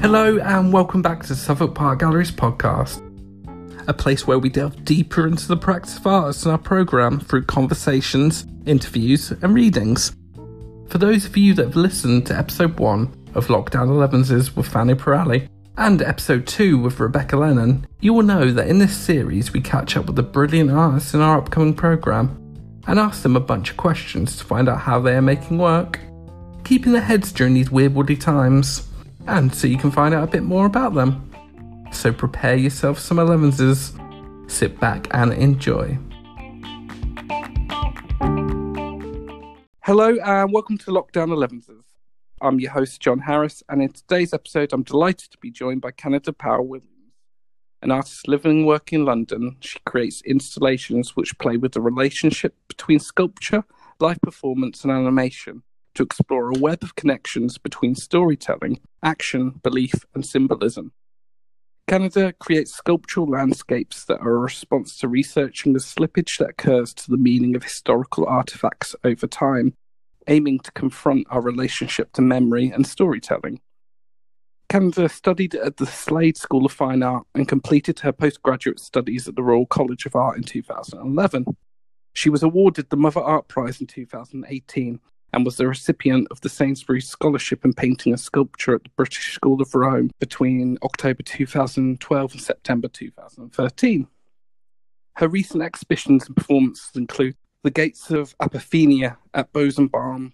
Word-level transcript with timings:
Hello, 0.00 0.38
and 0.38 0.72
welcome 0.72 1.02
back 1.02 1.22
to 1.24 1.34
Southwark 1.34 1.74
Park 1.74 1.98
Galleries 1.98 2.32
podcast, 2.32 3.02
a 3.86 3.92
place 3.92 4.26
where 4.26 4.38
we 4.38 4.48
delve 4.48 4.82
deeper 4.82 5.26
into 5.26 5.46
the 5.46 5.58
practice 5.58 5.98
of 5.98 6.06
arts 6.06 6.46
in 6.46 6.50
our 6.50 6.56
programme 6.56 7.20
through 7.20 7.44
conversations, 7.44 8.46
interviews, 8.64 9.30
and 9.30 9.54
readings. 9.54 10.16
For 10.88 10.96
those 10.96 11.26
of 11.26 11.36
you 11.36 11.52
that 11.52 11.66
have 11.66 11.76
listened 11.76 12.26
to 12.26 12.36
episode 12.36 12.80
1 12.80 13.32
of 13.34 13.48
Lockdown 13.48 13.88
11s 13.88 14.56
with 14.56 14.66
Fanny 14.66 14.94
Pirelli 14.94 15.46
and 15.76 16.00
episode 16.00 16.46
2 16.46 16.78
with 16.78 16.98
Rebecca 16.98 17.36
Lennon, 17.36 17.86
you 18.00 18.14
will 18.14 18.22
know 18.22 18.50
that 18.52 18.68
in 18.68 18.78
this 18.78 18.96
series 18.96 19.52
we 19.52 19.60
catch 19.60 19.98
up 19.98 20.06
with 20.06 20.16
the 20.16 20.22
brilliant 20.22 20.70
artists 20.70 21.12
in 21.12 21.20
our 21.20 21.36
upcoming 21.36 21.74
programme 21.74 22.38
and 22.86 22.98
ask 22.98 23.22
them 23.22 23.36
a 23.36 23.40
bunch 23.40 23.72
of 23.72 23.76
questions 23.76 24.38
to 24.38 24.44
find 24.44 24.66
out 24.66 24.80
how 24.80 24.98
they 24.98 25.14
are 25.14 25.22
making 25.22 25.58
work, 25.58 26.00
keeping 26.64 26.92
their 26.92 27.02
heads 27.02 27.32
during 27.32 27.52
these 27.52 27.70
weird 27.70 27.94
woody 27.94 28.16
times 28.16 28.86
and 29.26 29.54
so 29.54 29.66
you 29.66 29.76
can 29.76 29.90
find 29.90 30.14
out 30.14 30.24
a 30.24 30.30
bit 30.30 30.42
more 30.42 30.66
about 30.66 30.94
them. 30.94 31.30
So 31.92 32.12
prepare 32.12 32.56
yourself 32.56 32.98
some 32.98 33.18
11s, 33.18 34.50
sit 34.50 34.78
back 34.80 35.08
and 35.12 35.32
enjoy. 35.32 35.98
Hello 39.84 40.16
and 40.24 40.52
welcome 40.52 40.78
to 40.78 40.90
Lockdown 40.90 41.28
11s. 41.28 41.68
I'm 42.40 42.60
your 42.60 42.70
host, 42.70 43.00
John 43.00 43.18
Harris, 43.18 43.62
and 43.68 43.82
in 43.82 43.92
today's 43.92 44.32
episode, 44.32 44.72
I'm 44.72 44.82
delighted 44.82 45.30
to 45.32 45.38
be 45.38 45.50
joined 45.50 45.80
by 45.80 45.90
Candida 45.90 46.32
Powell-Williams. 46.32 46.86
An 47.82 47.90
artist 47.90 48.28
living 48.28 48.50
and 48.50 48.66
working 48.66 49.00
in 49.00 49.06
London, 49.06 49.56
she 49.60 49.78
creates 49.84 50.22
installations 50.22 51.16
which 51.16 51.38
play 51.38 51.56
with 51.56 51.72
the 51.72 51.80
relationship 51.80 52.54
between 52.68 52.98
sculpture, 52.98 53.64
live 53.98 54.20
performance, 54.22 54.84
and 54.84 54.92
animation 54.92 55.62
to 56.00 56.04
explore 56.04 56.48
a 56.48 56.58
web 56.58 56.82
of 56.82 56.96
connections 56.96 57.58
between 57.58 57.94
storytelling, 57.94 58.80
action, 59.02 59.60
belief, 59.62 59.92
and 60.14 60.24
symbolism. 60.24 60.92
Candida 61.86 62.32
creates 62.40 62.74
sculptural 62.74 63.28
landscapes 63.28 64.06
that 64.06 64.18
are 64.20 64.36
a 64.36 64.38
response 64.38 64.96
to 64.96 65.08
researching 65.08 65.74
the 65.74 65.78
slippage 65.78 66.38
that 66.38 66.48
occurs 66.48 66.94
to 66.94 67.10
the 67.10 67.18
meaning 67.18 67.54
of 67.54 67.64
historical 67.64 68.24
artifacts 68.24 68.96
over 69.04 69.26
time, 69.26 69.74
aiming 70.26 70.60
to 70.60 70.72
confront 70.72 71.26
our 71.28 71.42
relationship 71.42 72.10
to 72.14 72.22
memory 72.22 72.70
and 72.70 72.86
storytelling. 72.86 73.60
Candida 74.70 75.10
studied 75.10 75.54
at 75.54 75.76
the 75.76 75.86
Slade 75.86 76.38
School 76.38 76.64
of 76.64 76.72
Fine 76.72 77.02
Art 77.02 77.26
and 77.34 77.46
completed 77.46 78.00
her 78.00 78.12
postgraduate 78.12 78.80
studies 78.80 79.28
at 79.28 79.36
the 79.36 79.42
Royal 79.42 79.66
College 79.66 80.06
of 80.06 80.16
Art 80.16 80.38
in 80.38 80.44
2011. 80.44 81.44
She 82.14 82.30
was 82.30 82.42
awarded 82.42 82.88
the 82.88 82.96
Mother 82.96 83.20
Art 83.20 83.48
Prize 83.48 83.82
in 83.82 83.86
2018 83.86 84.98
and 85.32 85.44
was 85.44 85.56
the 85.56 85.68
recipient 85.68 86.28
of 86.30 86.40
the 86.40 86.48
Sainsbury 86.48 87.00
Scholarship 87.00 87.64
in 87.64 87.72
Painting 87.72 88.12
and 88.12 88.20
Sculpture 88.20 88.74
at 88.74 88.84
the 88.84 88.90
British 88.96 89.32
School 89.34 89.60
of 89.60 89.74
Rome 89.74 90.10
between 90.18 90.78
October 90.82 91.22
2012 91.22 92.32
and 92.32 92.40
September 92.40 92.88
2013. 92.88 94.08
Her 95.16 95.28
recent 95.28 95.62
exhibitions 95.62 96.26
and 96.26 96.36
performances 96.36 96.90
include 96.94 97.36
The 97.62 97.70
Gates 97.70 98.10
of 98.10 98.36
Apophenia 98.38 99.16
at 99.34 99.52
Baum, 99.52 100.32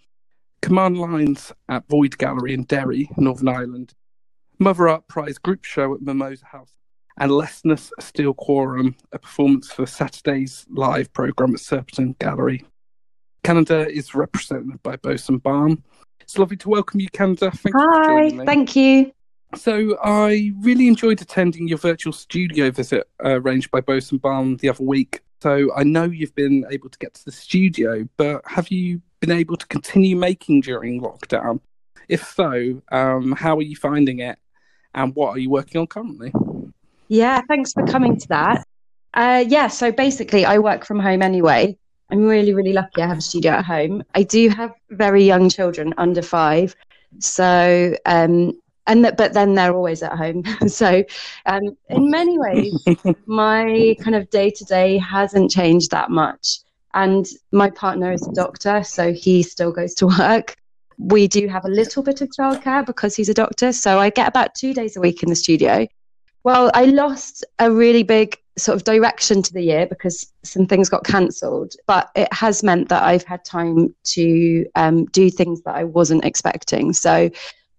Command 0.63 0.99
Lines 0.99 1.53
at 1.69 1.89
Void 1.89 2.17
Gallery 2.19 2.55
in 2.55 2.65
Derry, 2.65 3.11
Northern 3.17 3.49
Ireland, 3.49 3.95
Mother 4.59 4.89
Art 4.89 5.07
Prize 5.09 5.39
Group 5.39 5.65
Show 5.65 5.95
at 5.95 6.03
Mimosa 6.03 6.47
House, 6.47 6.73
and 7.19 7.31
Lessness 7.31 7.91
Steel 8.01 8.35
Quorum, 8.35 8.95
a 9.13 9.19
performance 9.19 9.71
for 9.71 9.87
Saturday's 9.87 10.67
live 10.69 11.13
programme 11.13 11.55
at 11.55 11.61
Surbiton 11.61 12.15
Gallery. 12.19 12.65
Candida 13.47 13.89
is 13.89 14.13
represented 14.13 14.83
by 14.83 14.97
Bosse 14.97 15.29
and 15.29 15.41
Baum. 15.41 15.81
It's 16.19 16.37
lovely 16.37 16.57
to 16.57 16.69
welcome 16.69 16.99
you, 16.99 17.09
Candida. 17.11 17.53
Thank 17.53 17.77
Hi, 17.79 18.23
you 18.25 18.45
thank 18.45 18.75
you. 18.75 19.13
So 19.55 19.97
I 20.03 20.51
really 20.63 20.89
enjoyed 20.89 21.23
attending 21.23 21.69
your 21.69 21.79
virtual 21.79 22.13
studio 22.13 22.73
visit 22.73 23.09
uh, 23.25 23.41
arranged 23.41 23.71
by 23.71 23.83
Bosse 23.83 24.11
and 24.11 24.21
Baum 24.21 24.57
the 24.57 24.69
other 24.69 24.83
week. 24.83 25.21
So 25.41 25.73
I 25.77 25.85
know 25.85 26.07
you've 26.07 26.35
been 26.35 26.65
able 26.73 26.89
to 26.89 26.99
get 26.99 27.15
to 27.15 27.25
the 27.25 27.31
studio, 27.31 28.09
but 28.17 28.43
have 28.47 28.69
you 28.73 29.01
been 29.21 29.31
able 29.31 29.57
to 29.57 29.67
continue 29.69 30.17
making 30.17 30.63
during 30.63 31.01
lockdown? 31.01 31.61
If 32.09 32.29
so, 32.29 32.83
um, 32.91 33.31
how 33.31 33.57
are 33.59 33.63
you 33.63 33.77
finding 33.77 34.19
it, 34.19 34.41
and 34.93 35.15
what 35.15 35.37
are 35.37 35.39
you 35.39 35.51
working 35.51 35.81
on 35.81 35.87
currently? 35.87 36.33
Yeah, 37.07 37.43
thanks 37.47 37.73
for 37.73 37.87
coming 37.87 38.19
to 38.19 38.29
that. 38.29 38.67
Uh, 39.15 39.45
yeah, 39.47 39.69
so 39.69 39.93
basically, 39.93 40.45
I 40.45 40.59
work 40.59 40.85
from 40.85 40.99
home 40.99 41.23
anyway, 41.23 41.79
I'm 42.11 42.27
really, 42.27 42.55
really 42.55 42.73
lucky 42.73 43.03
I 43.03 43.07
have 43.07 43.19
a 43.19 43.23
studio 43.23 43.53
at 43.53 43.65
home. 43.65 44.05
I 44.15 44.23
do 44.23 44.49
have 44.51 44.73
very 44.91 45.25
young 45.25 45.49
children 45.49 45.93
under 45.99 46.23
five. 46.23 46.77
So, 47.19 47.97
um, 48.07 48.53
and 48.87 49.05
that, 49.05 49.17
but 49.17 49.33
then 49.33 49.55
they're 49.55 49.75
always 49.75 50.03
at 50.03 50.13
home. 50.13 50.45
so, 50.69 51.03
um, 51.47 51.63
in 51.89 52.11
many 52.11 52.39
ways, 52.39 52.85
my 53.27 53.97
kind 54.01 54.15
of 54.15 54.31
day 54.31 54.51
to 54.51 54.65
day 54.65 54.99
hasn't 54.99 55.51
changed 55.51 55.91
that 55.91 56.11
much. 56.11 56.61
And 56.95 57.27
my 57.53 57.71
partner 57.71 58.13
is 58.13 58.27
a 58.27 58.33
doctor, 58.33 58.83
so 58.83 59.13
he 59.13 59.43
still 59.43 59.73
goes 59.73 59.95
to 59.95 60.07
work. 60.19 60.55
We 60.99 61.29
do 61.29 61.47
have 61.49 61.65
a 61.65 61.69
little 61.69 62.03
bit 62.03 62.23
of 62.23 62.31
childcare 62.31 62.87
because 62.87 63.15
he's 63.17 63.29
a 63.29 63.35
doctor. 63.35 63.73
So 63.73 63.99
I 63.99 64.09
get 64.11 64.29
about 64.29 64.55
two 64.55 64.73
days 64.73 64.97
a 64.97 65.01
week 65.01 65.23
in 65.23 65.29
the 65.29 65.37
studio. 65.37 65.87
Well, 66.47 66.71
I 66.75 66.85
lost 66.85 67.45
a 67.59 67.73
really 67.73 68.05
big 68.05 68.39
sort 68.57 68.77
of 68.77 68.85
direction 68.85 69.43
to 69.43 69.53
the 69.53 69.63
year 69.63 69.85
because 69.85 70.33
some 70.45 70.65
things 70.65 70.89
got 70.89 71.03
cancelled, 71.03 71.75
but 71.89 72.09
it 72.15 72.33
has 72.33 72.63
meant 72.63 72.89
that 72.89 73.03
I've 73.03 73.25
had 73.25 73.45
time 73.45 73.93
to 74.15 74.65
um, 74.77 75.07
do 75.07 75.29
things 75.29 75.63
that 75.63 75.75
I 75.75 75.83
wasn't 75.83 76.25
expecting. 76.25 76.93
So 76.93 77.31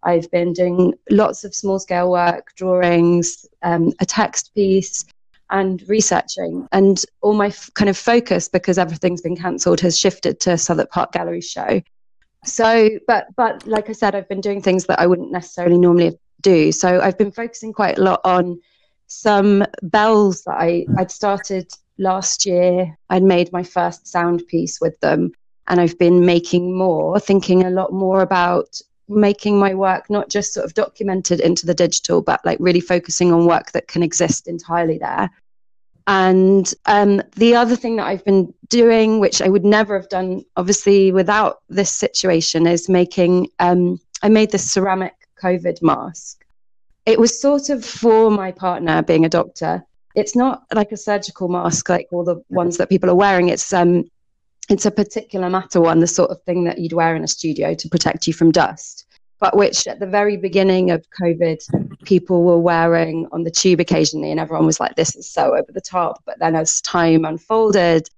I've 0.03 0.29
been 0.31 0.51
doing 0.51 0.93
lots 1.09 1.45
of 1.45 1.55
small 1.55 1.79
scale 1.79 2.11
work, 2.11 2.51
drawings, 2.57 3.45
um, 3.63 3.93
a 4.01 4.05
text 4.05 4.53
piece, 4.53 5.05
and 5.49 5.81
researching. 5.87 6.67
And 6.73 7.01
all 7.21 7.35
my 7.35 7.47
f- 7.47 7.69
kind 7.73 7.87
of 7.89 7.97
focus, 7.97 8.49
because 8.49 8.77
everything's 8.77 9.21
been 9.21 9.37
cancelled, 9.37 9.79
has 9.79 9.97
shifted 9.97 10.41
to 10.41 10.57
Southwark 10.57 10.91
Park 10.91 11.13
Gallery 11.13 11.39
show. 11.39 11.81
So, 12.43 12.89
but 13.07 13.27
but 13.37 13.65
like 13.65 13.89
I 13.89 13.93
said, 13.93 14.13
I've 14.13 14.27
been 14.27 14.41
doing 14.41 14.61
things 14.61 14.87
that 14.87 14.99
I 14.99 15.07
wouldn't 15.07 15.31
necessarily 15.31 15.77
normally 15.77 16.19
do. 16.41 16.71
So 16.71 17.01
I've 17.01 17.17
been 17.17 17.31
focusing 17.31 17.73
quite 17.73 17.97
a 17.97 18.03
lot 18.03 18.21
on 18.23 18.59
some 19.07 19.65
bells 19.81 20.43
that 20.43 20.55
I, 20.59 20.85
I'd 20.97 21.11
started 21.11 21.71
last 21.97 22.45
year. 22.45 22.97
I'd 23.09 23.23
made 23.23 23.51
my 23.51 23.63
first 23.63 24.07
sound 24.07 24.45
piece 24.47 24.79
with 24.79 24.99
them, 24.99 25.31
and 25.67 25.79
I've 25.79 25.97
been 25.97 26.25
making 26.25 26.77
more, 26.77 27.19
thinking 27.19 27.63
a 27.63 27.69
lot 27.69 27.93
more 27.93 28.21
about 28.21 28.79
making 29.09 29.57
my 29.57 29.73
work 29.73 30.09
not 30.09 30.29
just 30.29 30.53
sort 30.53 30.65
of 30.65 30.73
documented 30.73 31.39
into 31.39 31.65
the 31.65 31.73
digital, 31.73 32.21
but 32.21 32.45
like 32.45 32.57
really 32.59 32.81
focusing 32.81 33.31
on 33.31 33.45
work 33.45 33.71
that 33.71 33.87
can 33.87 34.03
exist 34.03 34.47
entirely 34.47 34.97
there. 34.97 35.29
And 36.07 36.73
um, 36.85 37.21
the 37.35 37.55
other 37.55 37.75
thing 37.75 37.97
that 37.97 38.07
I've 38.07 38.23
been 38.23 38.53
doing, 38.69 39.19
which 39.19 39.41
I 39.41 39.49
would 39.49 39.65
never 39.65 39.97
have 39.99 40.07
done, 40.07 40.43
obviously, 40.55 41.11
without 41.11 41.59
this 41.67 41.91
situation, 41.91 42.65
is 42.65 42.87
making. 42.87 43.49
Um, 43.59 43.99
I 44.23 44.29
made 44.29 44.51
this 44.51 44.71
ceramic 44.71 45.13
COVID 45.41 45.81
mask. 45.81 46.45
It 47.05 47.19
was 47.19 47.39
sort 47.39 47.69
of 47.69 47.85
for 47.85 48.29
my 48.29 48.51
partner 48.51 49.01
being 49.01 49.25
a 49.25 49.29
doctor. 49.29 49.83
It's 50.15 50.35
not 50.35 50.63
like 50.73 50.91
a 50.91 50.97
surgical 50.97 51.47
mask 51.47 51.89
like 51.89 52.07
all 52.11 52.23
the 52.23 52.43
ones 52.49 52.77
that 52.77 52.89
people 52.89 53.09
are 53.09 53.15
wearing. 53.15 53.49
It's 53.49 53.71
um 53.71 54.05
it's 54.69 54.85
a 54.85 54.91
particular 54.91 55.49
matter 55.49 55.79
one, 55.79 55.99
the 55.99 56.07
sort 56.07 56.29
of 56.29 56.41
thing 56.43 56.65
that 56.65 56.77
you'd 56.77 56.93
wear 56.93 57.15
in 57.15 57.23
a 57.23 57.27
studio 57.27 57.73
to 57.73 57.89
protect 57.89 58.27
you 58.27 58.33
from 58.33 58.51
dust. 58.51 59.05
But 59.39 59.55
which 59.55 59.87
at 59.87 59.99
the 59.99 60.07
very 60.07 60.35
beginning 60.35 60.91
of 60.91 61.05
COVID, 61.21 62.03
people 62.03 62.43
were 62.43 62.59
wearing 62.59 63.27
on 63.31 63.43
the 63.43 63.51
tube 63.51 63.79
occasionally, 63.79 64.31
and 64.31 64.39
everyone 64.39 64.65
was 64.65 64.79
like, 64.79 64.95
this 64.95 65.15
is 65.15 65.29
so 65.29 65.55
over 65.55 65.71
the 65.71 65.79
top. 65.79 66.23
But 66.25 66.39
then 66.39 66.55
as 66.55 66.81
time 66.81 67.23
unfolded, 67.23 68.09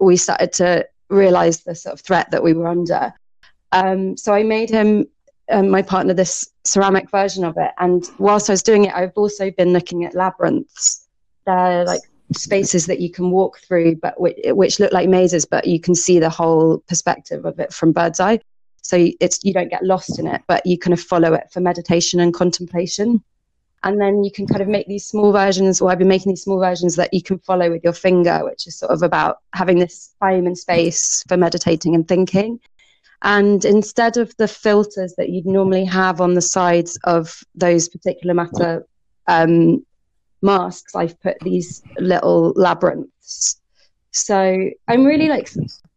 we 0.00 0.16
started 0.16 0.52
to 0.54 0.88
realize 1.10 1.60
the 1.60 1.74
sort 1.74 1.92
of 1.92 2.00
threat 2.00 2.30
that 2.30 2.42
we 2.42 2.54
were 2.54 2.66
under. 2.66 3.12
Um, 3.72 4.16
so 4.16 4.32
I 4.32 4.42
made 4.42 4.70
him 4.70 5.06
um, 5.50 5.68
my 5.68 5.82
partner 5.82 6.14
this 6.14 6.48
ceramic 6.64 7.10
version 7.10 7.44
of 7.44 7.56
it. 7.56 7.72
And 7.78 8.04
whilst 8.18 8.48
I 8.48 8.52
was 8.52 8.62
doing 8.62 8.84
it, 8.84 8.94
I've 8.94 9.12
also 9.16 9.50
been 9.50 9.72
looking 9.72 10.04
at 10.04 10.14
labyrinths. 10.14 11.06
They're 11.46 11.84
like 11.84 12.00
spaces 12.32 12.86
that 12.86 13.00
you 13.00 13.10
can 13.10 13.30
walk 13.30 13.58
through, 13.58 13.96
but 13.96 14.18
which, 14.20 14.38
which 14.46 14.80
look 14.80 14.92
like 14.92 15.08
mazes, 15.08 15.44
but 15.44 15.66
you 15.66 15.80
can 15.80 15.94
see 15.94 16.18
the 16.18 16.30
whole 16.30 16.78
perspective 16.88 17.44
of 17.44 17.58
it 17.58 17.72
from 17.72 17.92
bird's 17.92 18.20
eye. 18.20 18.40
So 18.82 19.08
it's 19.20 19.42
you 19.42 19.52
don't 19.52 19.70
get 19.70 19.84
lost 19.84 20.18
in 20.18 20.26
it, 20.26 20.42
but 20.46 20.64
you 20.66 20.78
kind 20.78 20.92
of 20.92 21.00
follow 21.00 21.32
it 21.34 21.50
for 21.50 21.60
meditation 21.60 22.20
and 22.20 22.34
contemplation. 22.34 23.22
And 23.82 24.00
then 24.00 24.24
you 24.24 24.30
can 24.30 24.46
kind 24.46 24.62
of 24.62 24.68
make 24.68 24.86
these 24.88 25.04
small 25.04 25.30
versions, 25.30 25.80
or 25.80 25.90
I've 25.90 25.98
been 25.98 26.08
making 26.08 26.32
these 26.32 26.42
small 26.42 26.58
versions 26.58 26.96
that 26.96 27.12
you 27.12 27.22
can 27.22 27.38
follow 27.38 27.70
with 27.70 27.84
your 27.84 27.92
finger, 27.92 28.42
which 28.42 28.66
is 28.66 28.78
sort 28.78 28.90
of 28.90 29.02
about 29.02 29.38
having 29.52 29.78
this 29.78 30.14
time 30.22 30.46
and 30.46 30.56
space 30.56 31.22
for 31.28 31.36
meditating 31.36 31.94
and 31.94 32.08
thinking. 32.08 32.60
And 33.24 33.64
instead 33.64 34.18
of 34.18 34.36
the 34.36 34.46
filters 34.46 35.14
that 35.16 35.30
you'd 35.30 35.46
normally 35.46 35.86
have 35.86 36.20
on 36.20 36.34
the 36.34 36.42
sides 36.42 36.98
of 37.04 37.42
those 37.54 37.88
particular 37.88 38.34
matter 38.34 38.86
um, 39.26 39.84
masks, 40.42 40.94
I've 40.94 41.18
put 41.22 41.40
these 41.40 41.82
little 41.98 42.52
labyrinths. 42.54 43.60
So 44.10 44.70
I'm 44.88 45.04
really 45.06 45.28
like 45.28 45.50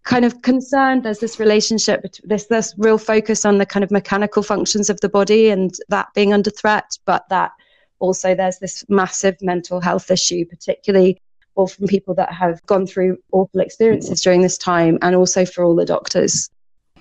kind 0.03 0.23
of 0.23 0.41
concerned 0.41 1.03
there's 1.03 1.19
this 1.19 1.37
relationship 1.37 2.01
this 2.23 2.45
this 2.45 2.73
real 2.77 2.97
focus 2.97 3.43
on 3.43 3.57
the 3.57 3.65
kind 3.65 3.83
of 3.83 3.91
mechanical 3.91 4.41
functions 4.41 4.89
of 4.89 4.97
the 5.01 5.09
body 5.09 5.49
and 5.49 5.75
that 5.89 6.07
being 6.15 6.31
under 6.31 6.49
threat 6.49 6.97
but 7.05 7.27
that 7.27 7.51
also 7.99 8.33
there's 8.33 8.57
this 8.59 8.85
massive 8.87 9.35
mental 9.41 9.81
health 9.81 10.09
issue 10.09 10.45
particularly 10.45 11.21
or 11.55 11.67
from 11.67 11.87
people 11.87 12.15
that 12.15 12.31
have 12.31 12.65
gone 12.67 12.87
through 12.87 13.17
awful 13.33 13.59
experiences 13.59 14.21
during 14.21 14.41
this 14.41 14.57
time 14.57 14.97
and 15.01 15.13
also 15.13 15.45
for 15.45 15.65
all 15.65 15.75
the 15.75 15.83
doctors 15.83 16.49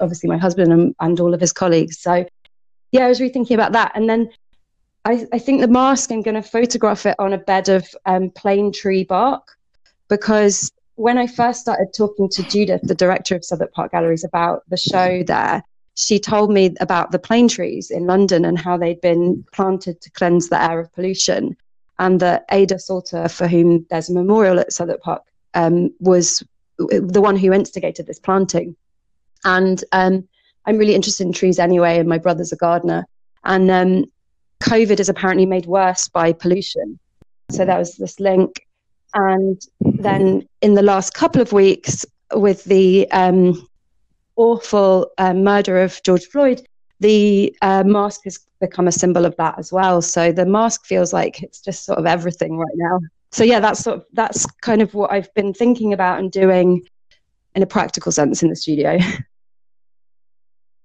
obviously 0.01 0.29
my 0.29 0.39
husband 0.39 0.73
and, 0.73 0.95
and 1.01 1.21
all 1.21 1.35
of 1.35 1.41
his 1.41 1.53
colleagues 1.53 1.99
so 1.99 2.25
yeah 2.93 3.05
i 3.05 3.09
was 3.09 3.21
rethinking 3.21 3.55
about 3.55 3.73
that 3.73 3.93
and 3.95 4.09
then 4.09 4.31
I, 5.07 5.25
I 5.33 5.39
think 5.39 5.61
the 5.61 5.69
mask, 5.69 6.11
I'm 6.11 6.21
going 6.21 6.35
to 6.35 6.43
photograph 6.43 7.07
it 7.07 7.15
on 7.21 7.33
a 7.33 7.39
bed 7.39 7.69
of 7.69 7.87
um, 8.07 8.29
plane 8.31 8.73
tree 8.73 9.05
bark 9.05 9.57
because 10.09 10.73
when 10.97 11.17
I 11.17 11.29
first 11.29 11.61
started 11.61 11.95
talking 11.97 12.29
to 12.31 12.43
Judith, 12.43 12.81
the 12.83 12.95
director 12.95 13.37
of 13.37 13.45
Southwark 13.45 13.73
Park 13.73 13.93
Galleries, 13.93 14.25
about 14.25 14.69
the 14.69 14.77
show 14.77 15.23
there, 15.23 15.63
she 15.95 16.19
told 16.19 16.51
me 16.51 16.75
about 16.81 17.13
the 17.13 17.21
plane 17.21 17.47
trees 17.47 17.91
in 17.91 18.07
London 18.07 18.45
and 18.45 18.59
how 18.59 18.77
they'd 18.77 19.01
been 19.01 19.45
planted 19.53 20.01
to 20.01 20.11
cleanse 20.11 20.49
the 20.49 20.61
air 20.61 20.81
of 20.81 20.93
pollution. 20.93 21.57
And 22.01 22.19
that 22.21 22.45
Ada 22.51 22.79
Salter, 22.79 23.29
for 23.29 23.47
whom 23.47 23.87
there's 23.89 24.11
a 24.11 24.15
memorial 24.15 24.59
at 24.59 24.73
Southwark 24.73 25.03
Park, 25.03 25.23
um, 25.55 25.95
was 26.01 26.43
the 26.79 27.23
one 27.23 27.37
who 27.37 27.53
instigated 27.53 28.07
this 28.07 28.19
planting. 28.19 28.75
And 29.47 29.83
um, 29.93 30.29
I'm 30.67 30.77
really 30.77 30.95
interested 30.95 31.27
in 31.27 31.33
trees 31.33 31.59
anyway, 31.59 31.99
and 31.99 32.09
my 32.09 32.19
brother's 32.19 32.53
a 32.53 32.57
gardener. 32.57 33.07
And 33.45 33.71
um, 33.71 34.05
COVID 34.63 35.01
is 35.01 35.09
apparently 35.09 35.47
made 35.47 35.67
worse 35.67 36.09
by 36.09 36.33
pollution. 36.33 36.99
So 37.51 37.65
there 37.65 37.79
was 37.79 37.97
this 37.97 38.21
link. 38.21 38.67
And 39.15 39.63
then 39.81 40.47
in 40.61 40.75
the 40.75 40.83
last 40.83 41.15
couple 41.15 41.41
of 41.41 41.53
weeks, 41.53 42.05
with 42.35 42.65
the 42.65 43.09
um, 43.13 43.67
awful 44.35 45.11
uh, 45.17 45.33
murder 45.33 45.81
of 45.81 46.03
George 46.03 46.27
Floyd, 46.27 46.67
the 46.99 47.55
uh, 47.63 47.85
mask 47.85 48.23
has 48.25 48.41
become 48.61 48.89
a 48.89 48.93
symbol 48.93 49.25
of 49.25 49.37
that 49.37 49.59
as 49.59 49.73
well. 49.73 50.03
So 50.03 50.33
the 50.33 50.45
mask 50.45 50.87
feels 50.87 51.13
like 51.13 51.43
it's 51.43 51.61
just 51.61 51.85
sort 51.85 51.99
of 51.99 52.07
everything 52.07 52.59
right 52.59 52.75
now. 52.75 52.99
So 53.31 53.45
yeah, 53.45 53.61
that's 53.61 53.81
sort 53.81 53.99
of 53.99 54.07
that's 54.13 54.47
kind 54.63 54.83
of 54.83 54.95
what 54.95 55.13
I've 55.13 55.33
been 55.35 55.53
thinking 55.55 55.93
about 55.93 56.19
and 56.19 56.33
doing 56.33 56.83
in 57.55 57.63
a 57.63 57.67
practical 57.67 58.11
sense 58.11 58.43
in 58.43 58.49
the 58.49 58.57
studio. 58.57 58.99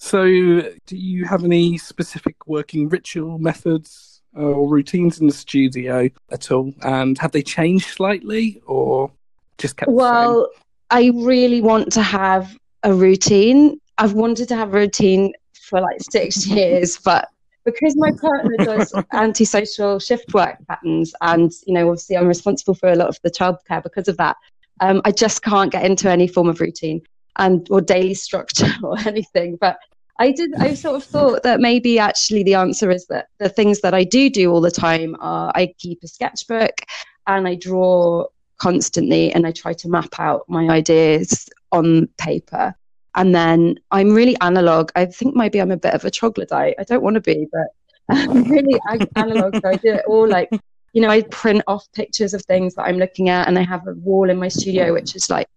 So, 0.03 0.25
do 0.25 0.97
you 0.97 1.25
have 1.25 1.43
any 1.43 1.77
specific 1.77 2.47
working 2.47 2.89
ritual 2.89 3.37
methods 3.37 4.23
uh, 4.35 4.41
or 4.41 4.67
routines 4.67 5.21
in 5.21 5.27
the 5.27 5.33
studio 5.33 6.09
at 6.31 6.49
all? 6.49 6.73
And 6.81 7.19
have 7.19 7.33
they 7.33 7.43
changed 7.43 7.85
slightly 7.85 8.59
or 8.65 9.11
just 9.59 9.77
kept 9.77 9.91
well, 9.91 10.49
I 10.89 11.11
really 11.13 11.61
want 11.61 11.93
to 11.93 12.01
have 12.01 12.57
a 12.81 12.91
routine. 12.91 13.79
I've 13.99 14.13
wanted 14.13 14.47
to 14.47 14.55
have 14.55 14.69
a 14.73 14.79
routine 14.79 15.33
for 15.53 15.79
like 15.79 16.01
six 16.09 16.47
years, 16.57 16.97
but 16.97 17.29
because 17.63 17.95
my 17.95 18.09
partner 18.19 18.57
does 18.57 18.95
antisocial 19.13 19.99
shift 19.99 20.33
work 20.33 20.57
patterns, 20.67 21.13
and 21.21 21.51
you 21.67 21.75
know, 21.75 21.87
obviously, 21.87 22.17
I'm 22.17 22.27
responsible 22.27 22.73
for 22.73 22.89
a 22.89 22.95
lot 22.95 23.09
of 23.09 23.19
the 23.23 23.29
childcare 23.29 23.83
because 23.83 24.07
of 24.07 24.17
that. 24.17 24.35
Um, 24.79 25.03
I 25.05 25.11
just 25.11 25.43
can't 25.43 25.71
get 25.71 25.85
into 25.85 26.09
any 26.09 26.27
form 26.27 26.49
of 26.49 26.59
routine 26.59 27.03
and 27.37 27.67
or 27.69 27.81
daily 27.81 28.13
structure 28.13 28.71
or 28.83 28.97
anything. 28.99 29.57
But 29.59 29.77
I 30.19 30.31
did. 30.31 30.53
I 30.55 30.75
sort 30.75 30.95
of 30.97 31.03
thought 31.03 31.43
that 31.43 31.59
maybe 31.59 31.97
actually 31.97 32.43
the 32.43 32.53
answer 32.53 32.91
is 32.91 33.07
that 33.07 33.27
the 33.39 33.49
things 33.49 33.81
that 33.81 33.93
I 33.93 34.03
do 34.03 34.29
do 34.29 34.51
all 34.51 34.61
the 34.61 34.71
time 34.71 35.15
are 35.19 35.51
I 35.55 35.73
keep 35.79 36.03
a 36.03 36.07
sketchbook 36.07 36.81
and 37.27 37.47
I 37.47 37.55
draw 37.55 38.25
constantly 38.59 39.33
and 39.33 39.47
I 39.47 39.51
try 39.51 39.73
to 39.73 39.89
map 39.89 40.19
out 40.19 40.43
my 40.47 40.69
ideas 40.69 41.49
on 41.71 42.07
paper. 42.17 42.75
And 43.15 43.33
then 43.33 43.79
I'm 43.89 44.13
really 44.13 44.37
analog. 44.41 44.91
I 44.95 45.05
think 45.05 45.35
maybe 45.35 45.59
I'm 45.59 45.71
a 45.71 45.77
bit 45.77 45.95
of 45.95 46.05
a 46.05 46.11
troglodyte. 46.11 46.75
I 46.79 46.83
don't 46.83 47.01
want 47.01 47.15
to 47.15 47.21
be, 47.21 47.47
but 47.51 47.67
I'm 48.09 48.43
really 48.43 48.79
analog. 49.15 49.55
So 49.55 49.69
I 49.69 49.75
do 49.75 49.93
it 49.93 50.03
all 50.07 50.27
like, 50.27 50.49
you 50.93 51.01
know, 51.01 51.09
I 51.09 51.23
print 51.23 51.63
off 51.67 51.91
pictures 51.93 52.33
of 52.33 52.43
things 52.43 52.75
that 52.75 52.83
I'm 52.83 52.97
looking 52.97 53.29
at, 53.29 53.47
and 53.47 53.57
I 53.57 53.63
have 53.63 53.87
a 53.87 53.93
wall 53.93 54.29
in 54.29 54.37
my 54.37 54.49
studio 54.49 54.93
which 54.93 55.15
is 55.15 55.29
like 55.29 55.47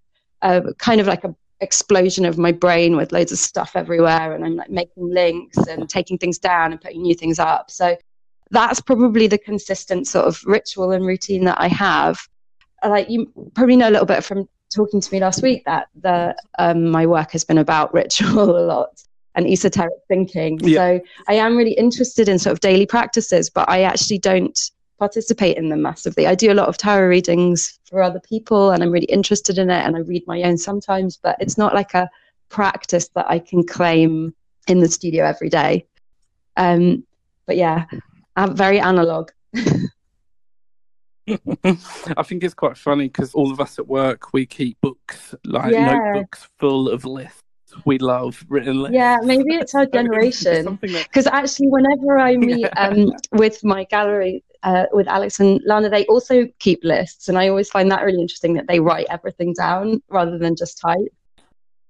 a, 0.42 0.72
kind 0.78 1.00
of 1.00 1.06
like 1.06 1.24
a 1.24 1.34
explosion 1.64 2.24
of 2.24 2.38
my 2.38 2.52
brain 2.52 2.96
with 2.96 3.10
loads 3.10 3.32
of 3.32 3.38
stuff 3.38 3.72
everywhere 3.74 4.34
and 4.34 4.44
I'm 4.44 4.56
like 4.56 4.70
making 4.70 5.10
links 5.12 5.58
and 5.66 5.88
taking 5.88 6.18
things 6.18 6.38
down 6.38 6.72
and 6.72 6.80
putting 6.80 7.02
new 7.02 7.14
things 7.14 7.38
up. 7.38 7.70
So 7.70 7.96
that's 8.50 8.80
probably 8.80 9.26
the 9.26 9.38
consistent 9.38 10.06
sort 10.06 10.26
of 10.26 10.40
ritual 10.44 10.92
and 10.92 11.04
routine 11.04 11.44
that 11.44 11.60
I 11.60 11.68
have. 11.68 12.18
Like 12.84 13.10
you 13.10 13.32
probably 13.54 13.76
know 13.76 13.88
a 13.88 13.90
little 13.90 14.06
bit 14.06 14.22
from 14.22 14.48
talking 14.72 15.00
to 15.00 15.12
me 15.12 15.20
last 15.20 15.42
week 15.42 15.64
that 15.64 15.88
the 16.00 16.36
um, 16.58 16.90
my 16.90 17.06
work 17.06 17.32
has 17.32 17.44
been 17.44 17.58
about 17.58 17.92
ritual 17.94 18.56
a 18.58 18.64
lot 18.64 19.02
and 19.34 19.46
esoteric 19.46 19.92
thinking. 20.08 20.58
Yeah. 20.60 20.76
So 20.76 21.00
I 21.28 21.34
am 21.34 21.56
really 21.56 21.72
interested 21.72 22.28
in 22.28 22.38
sort 22.38 22.52
of 22.52 22.60
daily 22.60 22.86
practices, 22.86 23.50
but 23.50 23.68
I 23.68 23.82
actually 23.82 24.18
don't 24.18 24.58
participate 25.04 25.58
in 25.58 25.68
them 25.68 25.82
massively. 25.82 26.26
I 26.26 26.34
do 26.34 26.50
a 26.50 26.54
lot 26.60 26.68
of 26.68 26.78
tarot 26.78 27.08
readings 27.08 27.78
for 27.84 28.02
other 28.02 28.20
people 28.20 28.70
and 28.70 28.82
I'm 28.82 28.90
really 28.90 29.06
interested 29.06 29.58
in 29.58 29.68
it 29.68 29.84
and 29.84 29.94
I 29.96 30.00
read 30.00 30.24
my 30.26 30.42
own 30.42 30.56
sometimes, 30.56 31.18
but 31.18 31.36
it's 31.40 31.58
not 31.58 31.74
like 31.74 31.92
a 31.92 32.08
practice 32.48 33.08
that 33.14 33.26
I 33.28 33.38
can 33.38 33.66
claim 33.66 34.34
in 34.66 34.80
the 34.80 34.88
studio 34.88 35.26
every 35.26 35.50
day. 35.50 35.86
Um, 36.56 37.04
but 37.46 37.56
yeah, 37.56 37.84
I'm 38.36 38.56
very 38.56 38.80
analog. 38.80 39.30
I 41.26 42.22
think 42.24 42.42
it's 42.44 42.54
quite 42.54 42.78
funny 42.78 43.08
because 43.08 43.34
all 43.34 43.52
of 43.52 43.60
us 43.60 43.78
at 43.78 43.86
work 43.86 44.32
we 44.32 44.46
keep 44.46 44.80
books 44.80 45.34
like 45.44 45.72
yeah. 45.72 45.94
notebooks 45.94 46.48
full 46.58 46.88
of 46.88 47.04
lists 47.04 47.44
we 47.84 47.98
love 47.98 48.44
written 48.48 48.80
lists. 48.80 48.94
Yeah, 48.94 49.18
maybe 49.22 49.54
it's 49.54 49.74
our 49.74 49.86
generation. 49.98 50.78
Because 50.80 51.24
that... 51.24 51.34
actually, 51.34 51.68
whenever 51.68 52.18
I 52.18 52.36
meet 52.36 52.60
yeah. 52.60 52.88
um, 52.88 53.12
with 53.32 53.62
my 53.64 53.84
gallery 53.84 54.44
uh, 54.64 54.86
with 54.92 55.06
Alex 55.06 55.38
and 55.38 55.60
Lana, 55.64 55.88
they 55.88 56.06
also 56.06 56.46
keep 56.58 56.82
lists, 56.82 57.28
and 57.28 57.38
I 57.38 57.48
always 57.48 57.68
find 57.68 57.90
that 57.90 58.02
really 58.02 58.20
interesting 58.20 58.54
that 58.54 58.66
they 58.66 58.80
write 58.80 59.06
everything 59.10 59.52
down 59.52 60.02
rather 60.08 60.38
than 60.38 60.56
just 60.56 60.78
type. 60.78 61.12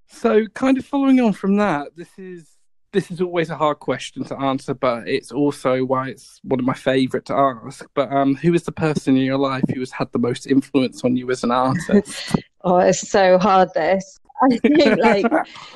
So, 0.09 0.47
kind 0.49 0.77
of 0.77 0.85
following 0.85 1.21
on 1.21 1.33
from 1.33 1.57
that, 1.57 1.97
this 1.97 2.11
is 2.19 2.51
this 2.93 3.11
is 3.11 3.21
always 3.21 3.51
a 3.51 3.57
hard 3.57 3.81
question 3.81 4.25
to 4.25 4.39
answer, 4.39 4.73
but 4.73 5.09
it's 5.09 5.33
also 5.33 5.85
why 5.85 6.09
it's 6.09 6.41
one 6.45 6.61
of 6.61 6.67
my 6.67 6.75
favourite 6.75 7.27
to 7.27 7.35
ask. 7.35 7.85
But 7.95 8.13
um, 8.13 8.37
who 8.37 8.55
is 8.55 8.63
the 8.63 8.73
person 8.73 9.17
in 9.17 9.25
your 9.25 9.39
life 9.39 9.65
who 9.73 9.81
has 9.81 9.91
had 9.91 10.11
the 10.13 10.19
most 10.19 10.47
influence 10.47 11.05
on 11.05 11.17
you 11.17 11.31
as 11.31 11.43
an 11.43 11.51
artist? 11.51 12.37
oh, 12.65 12.79
it's 12.79 13.09
so 13.09 13.39
hard. 13.39 13.71
This 13.75 14.21
I 14.53 14.59
think, 14.59 14.99
like, 15.01 15.27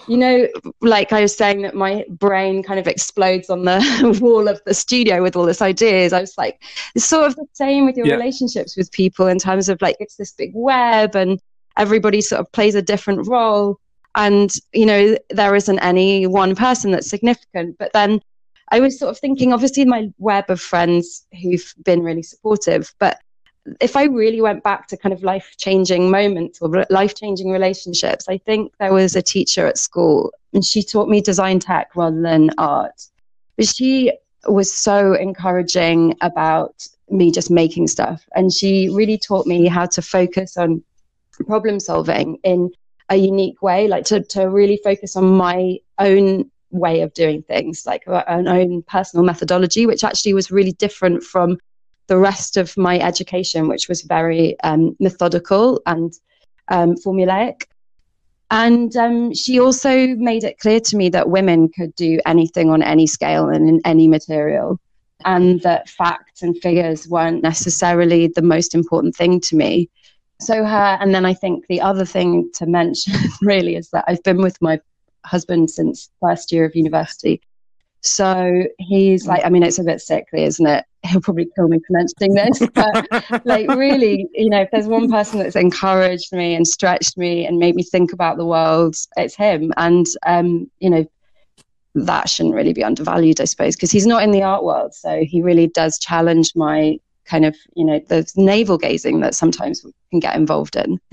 you 0.06 0.16
know, 0.16 0.48
like 0.80 1.12
I 1.12 1.22
was 1.22 1.36
saying 1.36 1.62
that 1.62 1.74
my 1.74 2.04
brain 2.08 2.62
kind 2.62 2.78
of 2.78 2.86
explodes 2.86 3.50
on 3.50 3.64
the 3.64 4.18
wall 4.22 4.48
of 4.48 4.60
the 4.66 4.74
studio 4.74 5.22
with 5.22 5.36
all 5.36 5.46
this 5.46 5.62
ideas. 5.62 6.12
I 6.12 6.20
was 6.20 6.36
like, 6.36 6.62
it's 6.94 7.04
sort 7.04 7.26
of 7.26 7.36
the 7.36 7.46
same 7.52 7.86
with 7.86 7.96
your 7.96 8.06
yeah. 8.06 8.14
relationships 8.14 8.76
with 8.76 8.90
people 8.92 9.26
in 9.26 9.38
terms 9.38 9.68
of 9.68 9.80
like, 9.80 9.96
it's 10.00 10.16
this 10.16 10.32
big 10.32 10.52
web 10.54 11.14
and 11.14 11.40
everybody 11.76 12.20
sort 12.20 12.40
of 12.40 12.50
plays 12.52 12.74
a 12.74 12.82
different 12.82 13.26
role. 13.26 13.78
And, 14.14 14.52
you 14.72 14.86
know, 14.86 15.16
there 15.30 15.54
isn't 15.54 15.78
any 15.78 16.26
one 16.26 16.56
person 16.56 16.90
that's 16.90 17.08
significant. 17.08 17.76
But 17.78 17.92
then 17.92 18.20
I 18.70 18.80
was 18.80 18.98
sort 18.98 19.10
of 19.10 19.18
thinking, 19.18 19.52
obviously, 19.52 19.84
my 19.84 20.10
web 20.18 20.50
of 20.50 20.60
friends 20.60 21.26
who've 21.40 21.72
been 21.84 22.02
really 22.02 22.22
supportive, 22.22 22.92
but 22.98 23.20
if 23.80 23.96
I 23.96 24.04
really 24.04 24.40
went 24.40 24.62
back 24.62 24.88
to 24.88 24.96
kind 24.96 25.12
of 25.12 25.22
life 25.22 25.54
changing 25.58 26.10
moments 26.10 26.60
or 26.60 26.86
life 26.90 27.14
changing 27.14 27.50
relationships, 27.50 28.26
I 28.28 28.38
think 28.38 28.72
there 28.78 28.92
was 28.92 29.16
a 29.16 29.22
teacher 29.22 29.66
at 29.66 29.78
school 29.78 30.32
and 30.52 30.64
she 30.64 30.82
taught 30.82 31.08
me 31.08 31.20
design 31.20 31.58
tech 31.58 31.94
rather 31.96 32.20
than 32.20 32.50
art. 32.58 33.02
But 33.56 33.66
she 33.66 34.12
was 34.46 34.72
so 34.72 35.14
encouraging 35.14 36.16
about 36.20 36.86
me 37.10 37.30
just 37.30 37.50
making 37.50 37.88
stuff. 37.88 38.24
And 38.34 38.52
she 38.52 38.88
really 38.88 39.18
taught 39.18 39.46
me 39.46 39.66
how 39.66 39.86
to 39.86 40.02
focus 40.02 40.56
on 40.56 40.82
problem 41.46 41.80
solving 41.80 42.38
in 42.44 42.70
a 43.08 43.16
unique 43.16 43.62
way, 43.62 43.88
like 43.88 44.04
to, 44.06 44.22
to 44.22 44.48
really 44.48 44.80
focus 44.84 45.16
on 45.16 45.36
my 45.36 45.78
own 45.98 46.50
way 46.70 47.00
of 47.00 47.14
doing 47.14 47.42
things, 47.42 47.86
like 47.86 48.06
uh, 48.06 48.22
an 48.26 48.46
own 48.46 48.82
personal 48.82 49.24
methodology, 49.24 49.86
which 49.86 50.04
actually 50.04 50.34
was 50.34 50.50
really 50.50 50.72
different 50.72 51.22
from 51.22 51.58
the 52.08 52.18
rest 52.18 52.56
of 52.56 52.76
my 52.76 52.98
education, 52.98 53.68
which 53.68 53.88
was 53.88 54.02
very 54.02 54.58
um, 54.60 54.96
methodical 54.98 55.80
and 55.86 56.12
um, 56.68 56.96
formulaic. 56.96 57.64
And 58.50 58.96
um, 58.96 59.34
she 59.34 59.60
also 59.60 60.08
made 60.16 60.42
it 60.42 60.58
clear 60.58 60.80
to 60.80 60.96
me 60.96 61.10
that 61.10 61.28
women 61.28 61.68
could 61.68 61.94
do 61.94 62.18
anything 62.26 62.70
on 62.70 62.82
any 62.82 63.06
scale 63.06 63.50
and 63.50 63.68
in 63.68 63.80
any 63.84 64.08
material, 64.08 64.80
and 65.24 65.60
that 65.62 65.90
facts 65.90 66.42
and 66.42 66.56
figures 66.62 67.06
weren't 67.08 67.42
necessarily 67.42 68.28
the 68.28 68.42
most 68.42 68.74
important 68.74 69.14
thing 69.14 69.40
to 69.40 69.56
me. 69.56 69.90
So, 70.40 70.64
her, 70.64 70.98
and 71.00 71.14
then 71.14 71.26
I 71.26 71.34
think 71.34 71.66
the 71.66 71.80
other 71.80 72.06
thing 72.06 72.50
to 72.54 72.66
mention 72.66 73.12
really 73.42 73.76
is 73.76 73.90
that 73.90 74.04
I've 74.08 74.22
been 74.22 74.40
with 74.40 74.60
my 74.62 74.80
husband 75.26 75.70
since 75.70 76.08
first 76.22 76.50
year 76.50 76.64
of 76.64 76.74
university. 76.74 77.42
So 78.00 78.64
he's 78.78 79.26
like, 79.26 79.44
I 79.44 79.48
mean, 79.48 79.62
it's 79.62 79.78
a 79.78 79.84
bit 79.84 80.00
sickly, 80.00 80.44
isn't 80.44 80.66
it? 80.66 80.84
He'll 81.04 81.20
probably 81.20 81.48
kill 81.54 81.68
me 81.68 81.78
for 81.78 81.92
mentioning 81.92 82.34
this, 82.34 82.62
but 82.74 83.46
like, 83.46 83.68
really, 83.70 84.26
you 84.34 84.50
know, 84.50 84.62
if 84.62 84.70
there's 84.70 84.86
one 84.86 85.10
person 85.10 85.38
that's 85.38 85.56
encouraged 85.56 86.32
me 86.32 86.54
and 86.54 86.66
stretched 86.66 87.16
me 87.16 87.46
and 87.46 87.58
made 87.58 87.76
me 87.76 87.82
think 87.82 88.12
about 88.12 88.36
the 88.36 88.44
world, 88.44 88.96
it's 89.16 89.34
him. 89.34 89.72
And, 89.76 90.06
um, 90.26 90.70
you 90.80 90.90
know, 90.90 91.06
that 91.94 92.28
shouldn't 92.28 92.54
really 92.54 92.72
be 92.72 92.84
undervalued, 92.84 93.40
I 93.40 93.44
suppose, 93.44 93.76
because 93.76 93.90
he's 93.90 94.06
not 94.06 94.22
in 94.22 94.30
the 94.30 94.42
art 94.42 94.64
world. 94.64 94.94
So 94.94 95.24
he 95.24 95.42
really 95.42 95.68
does 95.68 95.98
challenge 95.98 96.52
my 96.54 96.98
kind 97.28 97.44
of, 97.44 97.56
you 97.76 97.84
know, 97.84 98.00
the 98.08 98.30
navel 98.36 98.78
gazing 98.78 99.20
that 99.20 99.34
sometimes 99.34 99.84
we 99.84 99.92
can 100.10 100.20
get 100.20 100.34
involved 100.34 100.76
in. 100.76 100.98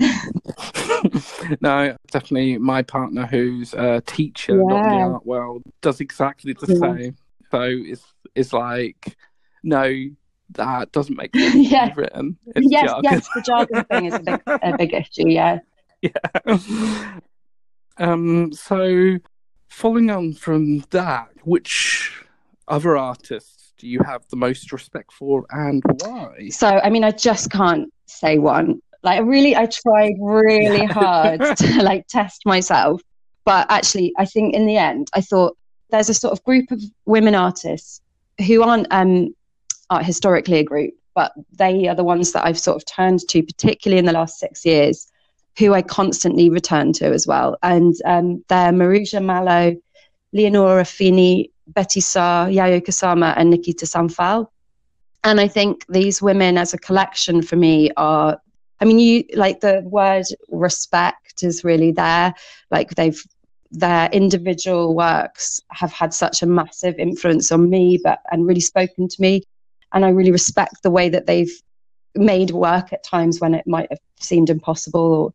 no, 1.60 1.96
definitely 2.10 2.58
my 2.58 2.82
partner 2.82 3.26
who's 3.26 3.74
a 3.74 4.00
teacher, 4.06 4.56
yeah. 4.56 4.62
not 4.64 4.84
in 4.84 4.98
the 4.98 5.04
art 5.04 5.26
world, 5.26 5.62
does 5.82 6.00
exactly 6.00 6.54
the 6.54 6.72
yeah. 6.72 6.96
same. 6.96 7.16
So 7.50 7.62
it's, 7.62 8.04
it's 8.34 8.52
like, 8.52 9.16
no, 9.62 9.92
that 10.50 10.92
doesn't 10.92 11.16
make 11.16 11.36
sense. 11.36 11.70
yeah. 11.70 11.92
Written. 11.94 12.38
It's 12.54 12.66
yes, 12.70 12.90
jargon. 12.90 13.12
yes, 13.12 13.28
the 13.34 13.42
jargon 13.42 13.84
thing 13.84 14.04
is 14.06 14.14
a 14.14 14.20
big, 14.20 14.42
a 14.46 14.76
big 14.76 14.94
issue, 14.94 15.28
yeah. 15.28 15.58
Yeah. 16.00 16.58
Um, 17.98 18.52
so 18.52 19.18
following 19.68 20.10
on 20.10 20.34
from 20.34 20.80
that, 20.90 21.28
which 21.44 22.12
other 22.68 22.96
artists 22.96 23.55
do 23.78 23.86
you 23.86 24.00
have 24.04 24.26
the 24.28 24.36
most 24.36 24.72
respect 24.72 25.12
for 25.12 25.46
and 25.50 25.82
why? 26.00 26.48
So, 26.50 26.68
I 26.68 26.90
mean, 26.90 27.04
I 27.04 27.10
just 27.10 27.50
can't 27.50 27.92
say 28.06 28.38
one. 28.38 28.80
Like, 29.02 29.24
really, 29.24 29.54
I 29.54 29.66
tried 29.66 30.14
really 30.20 30.86
hard 30.86 31.40
to 31.56 31.82
like 31.82 32.06
test 32.08 32.42
myself. 32.46 33.02
But 33.44 33.66
actually, 33.70 34.12
I 34.18 34.24
think 34.24 34.54
in 34.54 34.66
the 34.66 34.76
end, 34.76 35.08
I 35.14 35.20
thought 35.20 35.56
there's 35.90 36.08
a 36.08 36.14
sort 36.14 36.32
of 36.32 36.42
group 36.44 36.70
of 36.70 36.82
women 37.04 37.34
artists 37.34 38.00
who 38.46 38.62
aren't 38.62 38.88
um, 38.90 39.34
art 39.90 40.04
historically 40.04 40.58
a 40.58 40.64
group, 40.64 40.94
but 41.14 41.32
they 41.52 41.86
are 41.86 41.94
the 41.94 42.04
ones 42.04 42.32
that 42.32 42.44
I've 42.44 42.58
sort 42.58 42.76
of 42.76 42.84
turned 42.86 43.20
to, 43.28 43.42
particularly 43.42 43.98
in 43.98 44.04
the 44.04 44.12
last 44.12 44.38
six 44.38 44.66
years, 44.66 45.10
who 45.58 45.74
I 45.74 45.82
constantly 45.82 46.50
return 46.50 46.92
to 46.94 47.06
as 47.06 47.26
well. 47.26 47.56
And 47.62 47.94
um, 48.04 48.44
they're 48.48 48.72
Maruja 48.72 49.24
Mallo, 49.24 49.76
Leonora 50.32 50.84
Fini, 50.84 51.50
Betty 51.68 52.00
Saar, 52.00 52.48
Yayoi 52.48 52.82
Kusama, 52.82 53.34
and 53.36 53.52
Niki 53.52 53.76
de 53.76 53.86
Saint 53.86 54.10
Phalle. 54.10 54.50
And 55.24 55.40
I 55.40 55.48
think 55.48 55.84
these 55.88 56.22
women 56.22 56.56
as 56.56 56.72
a 56.72 56.78
collection 56.78 57.42
for 57.42 57.56
me 57.56 57.90
are, 57.96 58.38
I 58.80 58.84
mean, 58.84 58.98
you 58.98 59.24
like 59.34 59.60
the 59.60 59.82
word 59.84 60.26
respect 60.50 61.42
is 61.42 61.64
really 61.64 61.90
there. 61.90 62.34
Like 62.70 62.90
they've, 62.90 63.20
their 63.72 64.08
individual 64.12 64.94
works 64.94 65.60
have 65.70 65.92
had 65.92 66.14
such 66.14 66.42
a 66.42 66.46
massive 66.46 66.96
influence 66.98 67.50
on 67.50 67.68
me, 67.68 67.98
but, 68.02 68.20
and 68.30 68.46
really 68.46 68.60
spoken 68.60 69.08
to 69.08 69.20
me. 69.20 69.42
And 69.92 70.04
I 70.04 70.10
really 70.10 70.30
respect 70.30 70.82
the 70.82 70.90
way 70.90 71.08
that 71.08 71.26
they've 71.26 71.50
made 72.14 72.50
work 72.50 72.92
at 72.92 73.04
times 73.04 73.40
when 73.40 73.54
it 73.54 73.66
might 73.66 73.88
have 73.90 73.98
seemed 74.20 74.50
impossible 74.50 75.34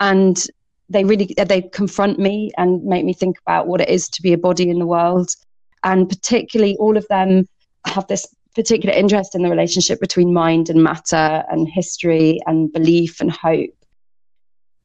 and 0.00 0.46
they 0.88 1.04
really 1.04 1.34
they 1.36 1.62
confront 1.62 2.18
me 2.18 2.50
and 2.58 2.84
make 2.84 3.04
me 3.04 3.12
think 3.12 3.38
about 3.46 3.66
what 3.66 3.80
it 3.80 3.88
is 3.88 4.08
to 4.08 4.22
be 4.22 4.32
a 4.32 4.38
body 4.38 4.68
in 4.68 4.78
the 4.78 4.86
world 4.86 5.30
and 5.84 6.08
particularly 6.08 6.76
all 6.78 6.96
of 6.96 7.06
them 7.08 7.46
have 7.86 8.06
this 8.06 8.26
particular 8.54 8.94
interest 8.94 9.34
in 9.34 9.42
the 9.42 9.50
relationship 9.50 9.98
between 10.00 10.32
mind 10.32 10.68
and 10.68 10.82
matter 10.82 11.42
and 11.50 11.68
history 11.68 12.38
and 12.46 12.72
belief 12.72 13.20
and 13.20 13.30
hope 13.30 13.70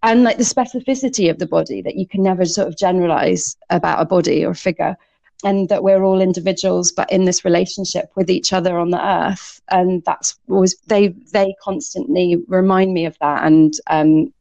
and 0.04 0.24
like 0.24 0.38
the 0.38 0.44
specificity 0.44 1.30
of 1.30 1.40
the 1.40 1.48
body 1.48 1.82
that 1.82 1.96
you 1.96 2.08
can 2.08 2.24
never 2.24 2.46
sort 2.46 2.68
of 2.68 2.78
generalize 2.78 3.58
about 3.70 4.02
a 4.02 4.06
body 4.06 4.46
or 4.46 4.52
a 4.52 4.56
figure 4.56 4.96
and 5.44 5.68
that 5.70 5.84
we're 5.84 6.04
all 6.04 6.22
individuals 6.22 6.92
but 6.92 7.12
in 7.12 7.26
this 7.26 7.44
relationship 7.44 8.10
with 8.16 8.30
each 8.30 8.54
other 8.54 8.80
on 8.80 8.90
the 8.90 9.06
earth 9.06 9.62
and 9.70 10.02
that's 10.06 10.38
was 10.48 10.78
they 10.88 11.10
they 11.34 11.54
constantly 11.62 12.42
remind 12.48 12.94
me 12.94 13.06
of 13.06 13.18
that 13.20 13.44
and 13.44 13.74
um, 13.90 14.32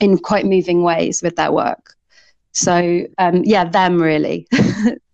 in 0.00 0.18
quite 0.18 0.44
moving 0.44 0.82
ways 0.82 1.22
with 1.22 1.36
their 1.36 1.52
work. 1.52 1.94
So 2.52 3.06
um, 3.18 3.42
yeah, 3.44 3.64
them 3.64 4.00
really. 4.00 4.46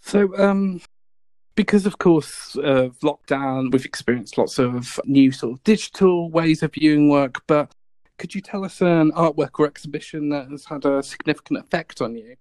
so 0.00 0.36
um, 0.38 0.80
because 1.54 1.86
of 1.86 1.98
course 1.98 2.56
of 2.56 2.98
lockdown, 3.00 3.72
we've 3.72 3.84
experienced 3.84 4.38
lots 4.38 4.58
of 4.58 4.98
new 5.04 5.30
sort 5.32 5.52
of 5.52 5.64
digital 5.64 6.30
ways 6.30 6.62
of 6.62 6.72
viewing 6.72 7.08
work. 7.08 7.42
But 7.46 7.72
could 8.18 8.34
you 8.34 8.40
tell 8.40 8.64
us 8.64 8.80
an 8.80 9.12
artwork 9.12 9.58
or 9.58 9.66
exhibition 9.66 10.28
that 10.30 10.50
has 10.50 10.64
had 10.64 10.84
a 10.84 11.02
significant 11.02 11.60
effect 11.60 12.00
on 12.00 12.16
you? 12.16 12.36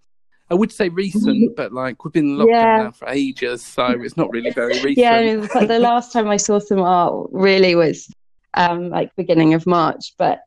I 0.51 0.55
would 0.55 0.71
say 0.71 0.89
recent, 0.89 1.55
but 1.55 1.71
like 1.73 2.03
we've 2.03 2.13
been 2.13 2.37
locked 2.37 2.49
yeah. 2.49 2.77
now 2.77 2.91
for 2.91 3.07
ages, 3.07 3.63
so 3.63 3.87
it's 4.01 4.17
not 4.17 4.31
really 4.31 4.49
very 4.49 4.73
recent. 4.83 4.97
Yeah, 4.97 5.65
the 5.65 5.79
last 5.79 6.11
time 6.11 6.27
I 6.27 6.37
saw 6.37 6.57
some 6.59 6.79
art 6.79 7.29
really 7.31 7.75
was 7.75 8.11
um, 8.55 8.89
like 8.89 9.15
beginning 9.15 9.53
of 9.53 9.67
March. 9.67 10.13
But 10.17 10.39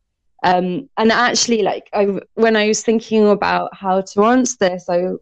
um, 0.42 0.88
and 0.96 1.12
actually, 1.12 1.62
like 1.62 1.88
I, 1.92 2.20
when 2.34 2.56
I 2.56 2.66
was 2.66 2.82
thinking 2.82 3.28
about 3.28 3.74
how 3.74 4.00
to 4.00 4.24
answer 4.24 4.56
this, 4.58 4.88
I 4.88 5.12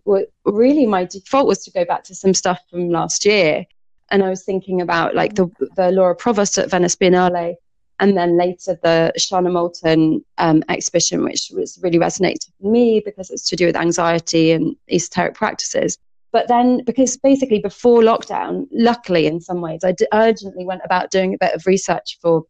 really 0.45 0.87
my 0.87 1.05
default 1.05 1.47
was 1.47 1.62
to 1.65 1.71
go 1.71 1.85
back 1.85 2.05
to 2.05 2.15
some 2.15 2.33
stuff 2.33 2.61
from 2.71 2.89
last 2.89 3.27
year, 3.27 3.67
and 4.11 4.23
I 4.23 4.31
was 4.31 4.45
thinking 4.45 4.81
about 4.81 5.15
like 5.15 5.35
the 5.35 5.47
the 5.77 5.91
Laure 5.91 6.15
Prouvost 6.15 6.57
at 6.57 6.71
Venice 6.71 6.97
Biennale, 6.97 7.57
and 7.99 8.17
then 8.17 8.39
later 8.39 8.79
the 8.83 9.12
Shana 9.19 9.53
Moulton 9.53 10.25
um, 10.39 10.65
exhibition, 10.71 11.23
which 11.23 11.50
was 11.55 11.79
really 11.83 11.99
resonated 11.99 12.49
with 12.59 12.73
me 12.73 13.03
because 13.05 13.31
it's 13.31 13.49
to 13.50 13.57
do 13.57 13.67
with 13.67 13.77
anxiety 13.77 14.53
and 14.53 14.75
esoteric 14.91 15.35
practices. 15.35 15.99
But 16.33 16.49
then, 16.49 16.83
because 16.85 17.17
basically 17.19 17.59
before 17.59 18.00
lockdown, 18.00 18.69
luckily 18.73 19.27
in 19.27 19.41
some 19.41 19.61
ways, 19.61 19.81
I 19.85 19.95
urgently 20.15 20.65
went 20.65 20.83
about 20.85 21.11
doing 21.11 21.35
a 21.35 21.39
bit 21.39 21.55
of 21.55 21.67
research 21.67 22.19
for 22.23 22.45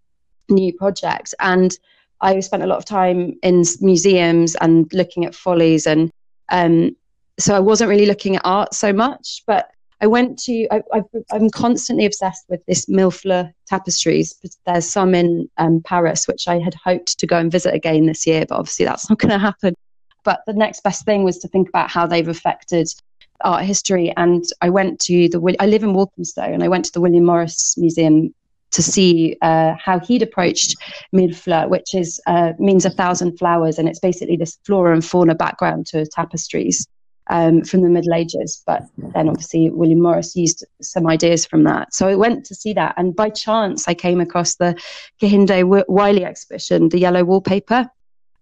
new 0.50 0.72
projects. 0.72 1.34
And 1.40 1.76
I 2.20 2.40
spent 2.40 2.62
a 2.62 2.66
lot 2.66 2.78
of 2.78 2.84
time 2.84 3.38
in 3.42 3.64
museums 3.80 4.54
and 4.56 4.90
looking 4.92 5.24
at 5.24 5.34
follies. 5.34 5.86
And 5.86 6.10
um, 6.50 6.96
so 7.38 7.54
I 7.54 7.60
wasn't 7.60 7.90
really 7.90 8.06
looking 8.06 8.36
at 8.36 8.42
art 8.44 8.74
so 8.74 8.92
much, 8.92 9.42
but 9.46 9.70
I 10.02 10.06
went 10.06 10.38
to, 10.44 10.66
I, 10.70 11.02
am 11.32 11.50
constantly 11.50 12.06
obsessed 12.06 12.44
with 12.48 12.64
this 12.66 12.86
Millefleurs 12.86 13.52
tapestries. 13.66 14.34
There's 14.66 14.88
some 14.88 15.14
in 15.14 15.48
um, 15.58 15.82
Paris, 15.84 16.26
which 16.26 16.48
I 16.48 16.58
had 16.58 16.74
hoped 16.74 17.18
to 17.18 17.26
go 17.26 17.36
and 17.36 17.52
visit 17.52 17.74
again 17.74 18.06
this 18.06 18.26
year, 18.26 18.46
but 18.48 18.56
obviously 18.56 18.86
that's 18.86 19.10
not 19.10 19.18
going 19.18 19.30
to 19.30 19.38
happen. 19.38 19.74
But 20.24 20.40
the 20.46 20.54
next 20.54 20.82
best 20.82 21.04
thing 21.04 21.22
was 21.22 21.38
to 21.38 21.48
think 21.48 21.68
about 21.68 21.90
how 21.90 22.06
they've 22.06 22.28
affected 22.28 22.88
art 23.42 23.64
history. 23.64 24.12
And 24.16 24.44
I 24.60 24.70
went 24.70 25.00
to 25.00 25.28
the, 25.28 25.56
I 25.60 25.66
live 25.66 25.82
in 25.82 25.92
Walthamstow, 25.94 26.42
and 26.42 26.62
I 26.62 26.68
went 26.68 26.86
to 26.86 26.92
the 26.92 27.00
William 27.00 27.24
Morris 27.24 27.76
Museum 27.78 28.34
to 28.72 28.82
see 28.82 29.36
uh, 29.42 29.74
how 29.82 29.98
he'd 29.98 30.22
approached 30.22 30.76
Millefleurs, 31.14 31.68
which 31.68 31.94
is 31.94 32.20
uh, 32.26 32.52
means 32.58 32.84
a 32.84 32.90
thousand 32.90 33.38
flowers, 33.38 33.78
and 33.78 33.88
it's 33.88 34.00
basically 34.00 34.36
this 34.36 34.58
flora 34.64 34.92
and 34.92 35.04
fauna 35.04 35.34
background 35.34 35.86
to 35.86 36.06
tapestries 36.06 36.86
um, 37.28 37.62
from 37.64 37.82
the 37.82 37.88
Middle 37.88 38.14
Ages. 38.14 38.62
But 38.66 38.82
then, 39.14 39.28
obviously, 39.28 39.70
William 39.70 40.02
Morris 40.02 40.36
used 40.36 40.64
some 40.80 41.06
ideas 41.06 41.46
from 41.46 41.64
that. 41.64 41.94
So 41.94 42.08
I 42.08 42.14
went 42.14 42.44
to 42.46 42.54
see 42.54 42.72
that, 42.74 42.94
and 42.96 43.14
by 43.14 43.30
chance, 43.30 43.88
I 43.88 43.94
came 43.94 44.20
across 44.20 44.56
the 44.56 44.80
Kehinde 45.20 45.84
Wiley 45.88 46.24
exhibition, 46.24 46.88
the 46.88 46.98
yellow 46.98 47.24
wallpaper. 47.24 47.88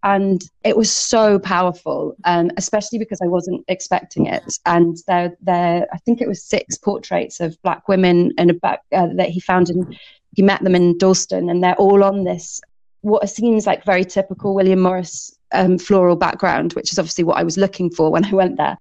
And 0.05 0.41
it 0.63 0.77
was 0.77 0.93
so 0.93 1.41
powerful, 1.41 2.15
um, 2.25 2.53
especially 2.57 3.01
because 3.01 3.21
I 3.21 3.27
wasn't 3.27 3.65
expecting 3.67 4.27
it. 4.27 4.45
And 4.65 4.97
there, 5.09 5.37
there, 5.43 5.89
I 5.93 5.99
think 5.99 6.21
it 6.21 6.29
was 6.29 6.45
six 6.45 6.79
portraits 6.79 7.41
of 7.41 7.61
black 7.63 7.89
women 7.89 8.33
in 8.39 8.49
a 8.49 8.55
back 8.55 8.83
uh, 8.93 9.09
that 9.17 9.31
he 9.31 9.41
found 9.41 9.71
in 9.71 9.97
he 10.39 10.43
met 10.43 10.63
them 10.63 10.77
in 10.77 10.97
Dalston, 10.97 11.51
and 11.51 11.65
they're 11.65 11.75
all 11.75 12.05
on 12.05 12.23
this 12.23 12.61
what 13.01 13.29
seems 13.29 13.67
like 13.67 13.85
very 13.85 14.05
typical 14.05 14.55
William 14.55 14.79
Morris 14.79 15.37
um, 15.51 15.79
floral 15.79 16.15
background, 16.15 16.75
which 16.75 16.93
is 16.93 16.99
obviously 16.99 17.25
what 17.25 17.39
I 17.39 17.43
was 17.43 17.57
looking 17.57 17.91
for 17.91 18.13
when 18.13 18.25
I 18.25 18.33
went 18.33 18.57
there. 18.57 18.79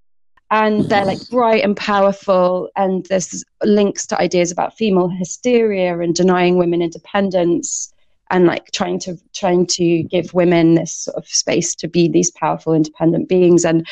And 0.52 0.84
they're 0.88 1.04
like 1.04 1.18
bright 1.30 1.64
and 1.64 1.76
powerful, 1.76 2.68
and 2.76 3.04
there's 3.06 3.44
links 3.64 4.06
to 4.06 4.20
ideas 4.20 4.52
about 4.52 4.76
female 4.76 5.08
hysteria 5.08 5.98
and 5.98 6.14
denying 6.14 6.58
women 6.58 6.80
independence, 6.80 7.92
and 8.30 8.46
like 8.46 8.70
trying 8.70 9.00
to 9.00 9.18
trying 9.34 9.66
to 9.78 10.04
give 10.04 10.32
women 10.34 10.76
this 10.76 10.94
sort 10.94 11.16
of 11.16 11.26
space 11.26 11.74
to 11.74 11.88
be 11.88 12.08
these 12.08 12.30
powerful, 12.30 12.72
independent 12.72 13.28
beings. 13.28 13.64
And 13.64 13.84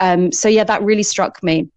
um, 0.00 0.32
so, 0.32 0.50
yeah, 0.50 0.64
that 0.64 0.82
really 0.82 1.02
struck 1.02 1.42
me. 1.42 1.70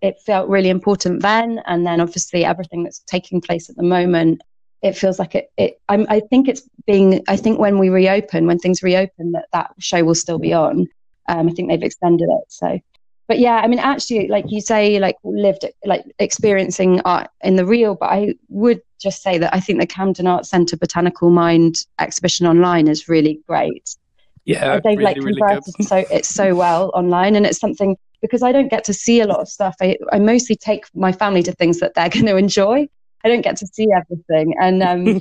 It 0.00 0.16
felt 0.24 0.48
really 0.48 0.70
important 0.70 1.20
then, 1.20 1.60
and 1.66 1.86
then 1.86 2.00
obviously 2.00 2.42
everything 2.42 2.84
that's 2.84 3.00
taking 3.00 3.42
place 3.42 3.68
at 3.68 3.76
the 3.76 3.82
moment 3.82 4.40
it 4.82 4.96
feels 4.96 5.18
like 5.18 5.34
it, 5.34 5.50
it 5.56 5.80
I'm, 5.88 6.06
i 6.08 6.20
think 6.20 6.48
it's 6.48 6.62
being 6.86 7.22
i 7.28 7.36
think 7.36 7.58
when 7.58 7.78
we 7.78 7.88
reopen 7.88 8.46
when 8.46 8.58
things 8.58 8.82
reopen 8.82 9.32
that 9.32 9.46
that 9.52 9.74
show 9.78 10.04
will 10.04 10.14
still 10.14 10.38
be 10.38 10.52
on 10.52 10.86
um, 11.28 11.48
i 11.48 11.52
think 11.52 11.68
they've 11.68 11.82
extended 11.82 12.28
it 12.28 12.44
so 12.48 12.78
but 13.26 13.38
yeah 13.38 13.56
i 13.56 13.66
mean 13.66 13.78
actually 13.78 14.28
like 14.28 14.46
you 14.48 14.60
say 14.60 14.98
like 14.98 15.16
lived 15.24 15.64
like 15.84 16.04
experiencing 16.18 17.00
art 17.00 17.28
in 17.42 17.56
the 17.56 17.66
real 17.66 17.94
but 17.94 18.10
i 18.10 18.34
would 18.48 18.80
just 19.00 19.22
say 19.22 19.38
that 19.38 19.54
i 19.54 19.60
think 19.60 19.80
the 19.80 19.86
camden 19.86 20.26
art 20.26 20.46
centre 20.46 20.76
botanical 20.76 21.30
mind 21.30 21.86
exhibition 21.98 22.46
online 22.46 22.88
is 22.88 23.08
really 23.08 23.40
great 23.46 23.96
yeah 24.44 24.80
they've 24.80 24.98
really, 24.98 25.04
like 25.04 25.16
converted 25.16 25.74
really 25.78 25.86
so 25.86 26.04
it's 26.10 26.28
so 26.28 26.54
well 26.54 26.90
online 26.94 27.36
and 27.36 27.46
it's 27.46 27.58
something 27.58 27.96
because 28.20 28.42
I 28.42 28.52
don't 28.52 28.68
get 28.68 28.84
to 28.84 28.94
see 28.94 29.20
a 29.20 29.26
lot 29.26 29.40
of 29.40 29.48
stuff. 29.48 29.76
I, 29.80 29.96
I 30.12 30.18
mostly 30.18 30.56
take 30.56 30.84
my 30.94 31.12
family 31.12 31.42
to 31.44 31.52
things 31.52 31.80
that 31.80 31.94
they're 31.94 32.08
going 32.08 32.26
to 32.26 32.36
enjoy. 32.36 32.88
I 33.24 33.28
don't 33.28 33.42
get 33.42 33.56
to 33.58 33.66
see 33.66 33.88
everything, 33.94 34.54
and 34.60 34.82
um, 34.82 35.20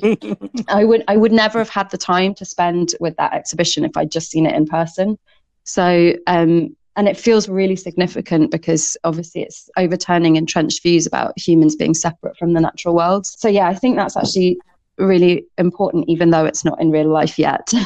I 0.68 0.86
would 0.86 1.04
I 1.08 1.18
would 1.18 1.32
never 1.32 1.60
have 1.60 1.70
had 1.70 1.90
the 1.90 1.98
time 1.98 2.34
to 2.36 2.46
spend 2.46 2.94
with 3.00 3.16
that 3.18 3.34
exhibition 3.34 3.84
if 3.84 3.96
I'd 3.96 4.12
just 4.12 4.30
seen 4.30 4.46
it 4.46 4.56
in 4.56 4.66
person. 4.66 5.18
So, 5.64 6.14
um, 6.28 6.76
and 6.96 7.08
it 7.08 7.18
feels 7.18 7.50
really 7.50 7.76
significant 7.76 8.52
because 8.52 8.98
obviously 9.04 9.42
it's 9.42 9.70
overturning 9.78 10.36
entrenched 10.36 10.82
views 10.82 11.06
about 11.06 11.38
humans 11.38 11.76
being 11.76 11.94
separate 11.94 12.38
from 12.38 12.54
the 12.54 12.62
natural 12.62 12.96
world. 12.96 13.26
So, 13.26 13.48
yeah, 13.48 13.68
I 13.68 13.76
think 13.76 13.98
that's 13.98 14.18
actually 14.18 14.58
really 14.98 15.46
important, 15.58 16.06
even 16.08 16.32
though 16.32 16.46
it's 16.46 16.66
not 16.66 16.82
in 16.82 16.90
real 16.90 17.10
life 17.10 17.38
yet. 17.38 17.72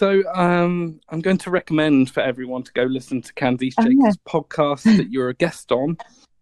So 0.00 0.22
um, 0.32 0.98
I'm 1.10 1.20
going 1.20 1.36
to 1.36 1.50
recommend 1.50 2.10
for 2.10 2.20
everyone 2.20 2.62
to 2.62 2.72
go 2.72 2.84
listen 2.84 3.20
to 3.20 3.34
Candice 3.34 3.74
oh, 3.76 3.82
Jacobs' 3.82 4.16
yeah. 4.24 4.32
podcast 4.32 4.84
that 4.84 5.10
you're 5.10 5.28
a 5.28 5.34
guest 5.34 5.70
on, 5.72 5.98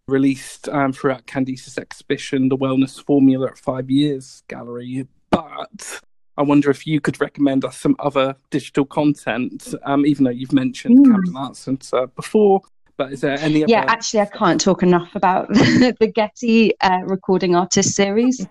released 0.09 0.67
um, 0.69 0.93
throughout 0.93 1.25
Candice's 1.25 1.77
exhibition, 1.77 2.49
The 2.49 2.57
Wellness 2.57 3.03
Formula 3.03 3.47
at 3.47 3.57
Five 3.57 3.89
Years 3.89 4.43
Gallery. 4.47 5.07
But 5.29 6.01
I 6.37 6.43
wonder 6.43 6.69
if 6.71 6.87
you 6.87 7.01
could 7.01 7.19
recommend 7.19 7.65
us 7.65 7.77
some 7.77 7.95
other 7.99 8.35
digital 8.49 8.85
content, 8.85 9.73
um, 9.83 10.05
even 10.05 10.23
though 10.23 10.31
you've 10.31 10.53
mentioned 10.53 10.99
mm. 10.99 11.11
Camden 11.11 11.35
Arts 11.35 11.59
Centre 11.59 12.07
before. 12.07 12.61
But 12.97 13.13
is 13.13 13.21
there 13.21 13.37
any? 13.39 13.63
Yeah, 13.67 13.85
actually, 13.87 14.21
I 14.21 14.25
can't 14.25 14.59
talk 14.59 14.83
enough 14.83 15.15
about 15.15 15.47
the 15.53 16.11
Getty 16.13 16.77
uh, 16.81 16.99
Recording 17.05 17.55
Artist 17.55 17.95
series. 17.95 18.45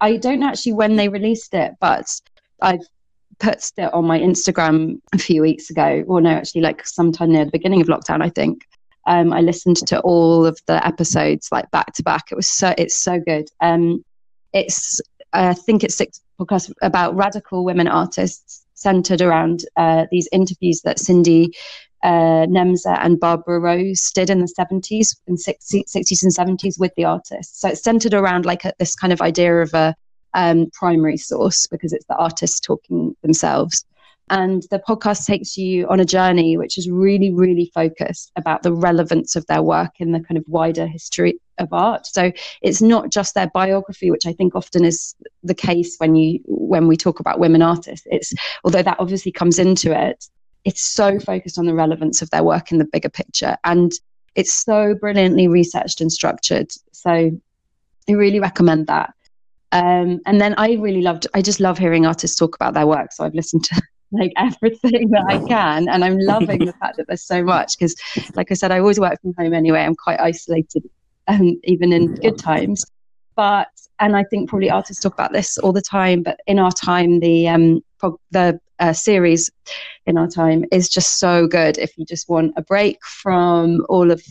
I 0.00 0.16
don't 0.16 0.40
know 0.40 0.48
actually 0.48 0.72
when 0.72 0.96
they 0.96 1.08
released 1.08 1.52
it, 1.52 1.72
but 1.80 2.06
I've 2.62 2.80
put 3.38 3.70
it 3.76 3.92
on 3.92 4.04
my 4.06 4.18
Instagram 4.18 5.00
a 5.14 5.18
few 5.18 5.42
weeks 5.42 5.70
ago, 5.70 6.04
or 6.06 6.20
no, 6.20 6.30
actually, 6.30 6.60
like 6.60 6.86
sometime 6.86 7.32
near 7.32 7.44
the 7.44 7.50
beginning 7.50 7.80
of 7.80 7.88
lockdown, 7.88 8.22
I 8.22 8.28
think. 8.28 8.66
Um, 9.06 9.32
I 9.32 9.40
listened 9.40 9.76
to 9.88 10.00
all 10.00 10.46
of 10.46 10.58
the 10.66 10.84
episodes 10.86 11.48
like 11.50 11.70
back 11.70 11.94
to 11.94 12.02
back. 12.02 12.24
It 12.30 12.36
was 12.36 12.48
so 12.48 12.74
it's 12.76 13.02
so 13.02 13.18
good. 13.18 13.48
Um, 13.60 14.04
it's 14.52 15.00
I 15.32 15.54
think 15.54 15.84
it's 15.84 15.94
six 15.96 16.20
podcasts 16.40 16.72
about 16.82 17.14
radical 17.14 17.64
women 17.64 17.88
artists 17.88 18.64
centered 18.74 19.20
around 19.20 19.64
uh, 19.76 20.06
these 20.10 20.28
interviews 20.32 20.80
that 20.82 20.98
Cindy 20.98 21.52
uh, 22.02 22.46
Nemser 22.46 22.96
and 23.00 23.20
Barbara 23.20 23.60
Rose 23.60 24.10
did 24.14 24.30
in 24.30 24.40
the 24.40 24.52
70s 24.58 25.16
and 25.26 25.36
60s, 25.36 25.84
60s 25.94 26.22
and 26.22 26.58
70s 26.58 26.80
with 26.80 26.92
the 26.96 27.04
artists. 27.04 27.60
So 27.60 27.68
it's 27.68 27.82
centered 27.82 28.14
around 28.14 28.46
like 28.46 28.64
a, 28.64 28.72
this 28.78 28.94
kind 28.94 29.12
of 29.12 29.20
idea 29.20 29.60
of 29.60 29.74
a 29.74 29.94
um, 30.32 30.70
primary 30.72 31.18
source 31.18 31.66
because 31.66 31.92
it's 31.92 32.06
the 32.06 32.16
artists 32.16 32.60
talking 32.60 33.14
themselves. 33.22 33.84
And 34.30 34.62
the 34.70 34.78
podcast 34.78 35.26
takes 35.26 35.56
you 35.56 35.86
on 35.88 36.00
a 36.00 36.04
journey 36.04 36.56
which 36.56 36.78
is 36.78 36.88
really, 36.88 37.32
really 37.32 37.70
focused 37.74 38.30
about 38.36 38.62
the 38.62 38.72
relevance 38.72 39.36
of 39.36 39.44
their 39.46 39.62
work 39.62 39.94
in 39.98 40.12
the 40.12 40.20
kind 40.20 40.38
of 40.38 40.44
wider 40.46 40.86
history 40.86 41.40
of 41.58 41.72
art. 41.72 42.06
So 42.06 42.32
it's 42.62 42.80
not 42.80 43.10
just 43.10 43.34
their 43.34 43.50
biography, 43.52 44.10
which 44.10 44.26
I 44.26 44.32
think 44.32 44.54
often 44.54 44.84
is 44.84 45.14
the 45.42 45.54
case 45.54 45.96
when 45.98 46.14
you 46.14 46.40
when 46.46 46.86
we 46.86 46.96
talk 46.96 47.20
about 47.20 47.40
women 47.40 47.60
artists. 47.60 48.06
It's 48.10 48.32
although 48.64 48.82
that 48.82 49.00
obviously 49.00 49.32
comes 49.32 49.58
into 49.58 49.92
it, 49.92 50.24
it's 50.64 50.82
so 50.82 51.18
focused 51.18 51.58
on 51.58 51.66
the 51.66 51.74
relevance 51.74 52.22
of 52.22 52.30
their 52.30 52.44
work 52.44 52.70
in 52.70 52.78
the 52.78 52.88
bigger 52.90 53.10
picture. 53.10 53.56
And 53.64 53.92
it's 54.36 54.52
so 54.52 54.94
brilliantly 54.94 55.48
researched 55.48 56.00
and 56.00 56.12
structured. 56.12 56.70
So 56.92 57.10
I 57.10 58.12
really 58.12 58.40
recommend 58.40 58.86
that. 58.86 59.12
Um, 59.72 60.20
and 60.26 60.40
then 60.40 60.54
I 60.58 60.74
really 60.74 61.02
loved, 61.02 61.26
I 61.34 61.42
just 61.42 61.60
love 61.60 61.78
hearing 61.78 62.06
artists 62.06 62.36
talk 62.36 62.54
about 62.56 62.74
their 62.74 62.86
work. 62.86 63.12
So 63.12 63.24
I've 63.24 63.34
listened 63.34 63.64
to 63.64 63.82
like 64.12 64.32
everything 64.36 65.10
that 65.10 65.24
I 65.28 65.38
can. 65.46 65.88
And 65.88 66.04
I'm 66.04 66.18
loving 66.18 66.64
the 66.64 66.72
fact 66.74 66.96
that 66.96 67.06
there's 67.06 67.22
so 67.22 67.42
much 67.42 67.78
because, 67.78 67.94
like 68.34 68.50
I 68.50 68.54
said, 68.54 68.72
I 68.72 68.78
always 68.78 69.00
work 69.00 69.20
from 69.20 69.34
home 69.34 69.54
anyway. 69.54 69.80
I'm 69.80 69.94
quite 69.94 70.20
isolated, 70.20 70.88
um, 71.28 71.60
even 71.64 71.92
in 71.92 72.14
good 72.16 72.38
times. 72.38 72.84
But, 73.36 73.68
and 74.00 74.16
I 74.16 74.24
think 74.24 74.48
probably 74.48 74.70
artists 74.70 75.02
talk 75.02 75.14
about 75.14 75.32
this 75.32 75.58
all 75.58 75.72
the 75.72 75.82
time, 75.82 76.22
but 76.22 76.40
in 76.46 76.58
our 76.58 76.72
time, 76.72 77.20
the, 77.20 77.48
um, 77.48 77.82
the 78.30 78.60
uh, 78.78 78.92
series 78.92 79.50
in 80.06 80.18
our 80.18 80.28
time 80.28 80.64
is 80.72 80.88
just 80.88 81.18
so 81.18 81.46
good 81.46 81.78
if 81.78 81.96
you 81.96 82.04
just 82.04 82.28
want 82.28 82.52
a 82.56 82.62
break 82.62 82.98
from 83.04 83.84
all 83.88 84.10
of 84.10 84.22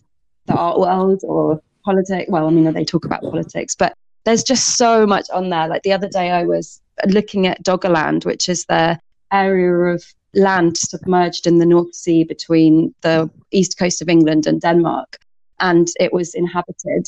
the 0.47 0.53
art 0.53 0.79
world 0.79 1.21
or 1.23 1.61
politics. 1.85 2.29
Well, 2.29 2.47
I 2.47 2.49
mean, 2.49 2.71
they 2.73 2.83
talk 2.83 3.05
about 3.05 3.21
politics, 3.21 3.75
but 3.75 3.93
there's 4.25 4.43
just 4.43 4.75
so 4.75 5.07
much 5.07 5.29
on 5.31 5.49
there. 5.49 5.67
Like 5.67 5.83
the 5.83 5.93
other 5.93 6.09
day, 6.09 6.31
I 6.31 6.43
was 6.43 6.81
looking 7.07 7.47
at 7.47 7.63
Doggerland, 7.63 8.25
which 8.25 8.49
is 8.49 8.65
the 8.65 8.99
area 9.31 9.93
of 9.93 10.03
land 10.33 10.77
submerged 10.77 11.47
in 11.47 11.57
the 11.57 11.65
North 11.65 11.93
Sea 11.93 12.23
between 12.23 12.93
the 13.01 13.29
east 13.51 13.77
coast 13.77 14.01
of 14.01 14.09
England 14.09 14.45
and 14.47 14.61
Denmark. 14.61 15.17
And 15.59 15.87
it 15.99 16.13
was 16.13 16.33
inhabited 16.35 17.07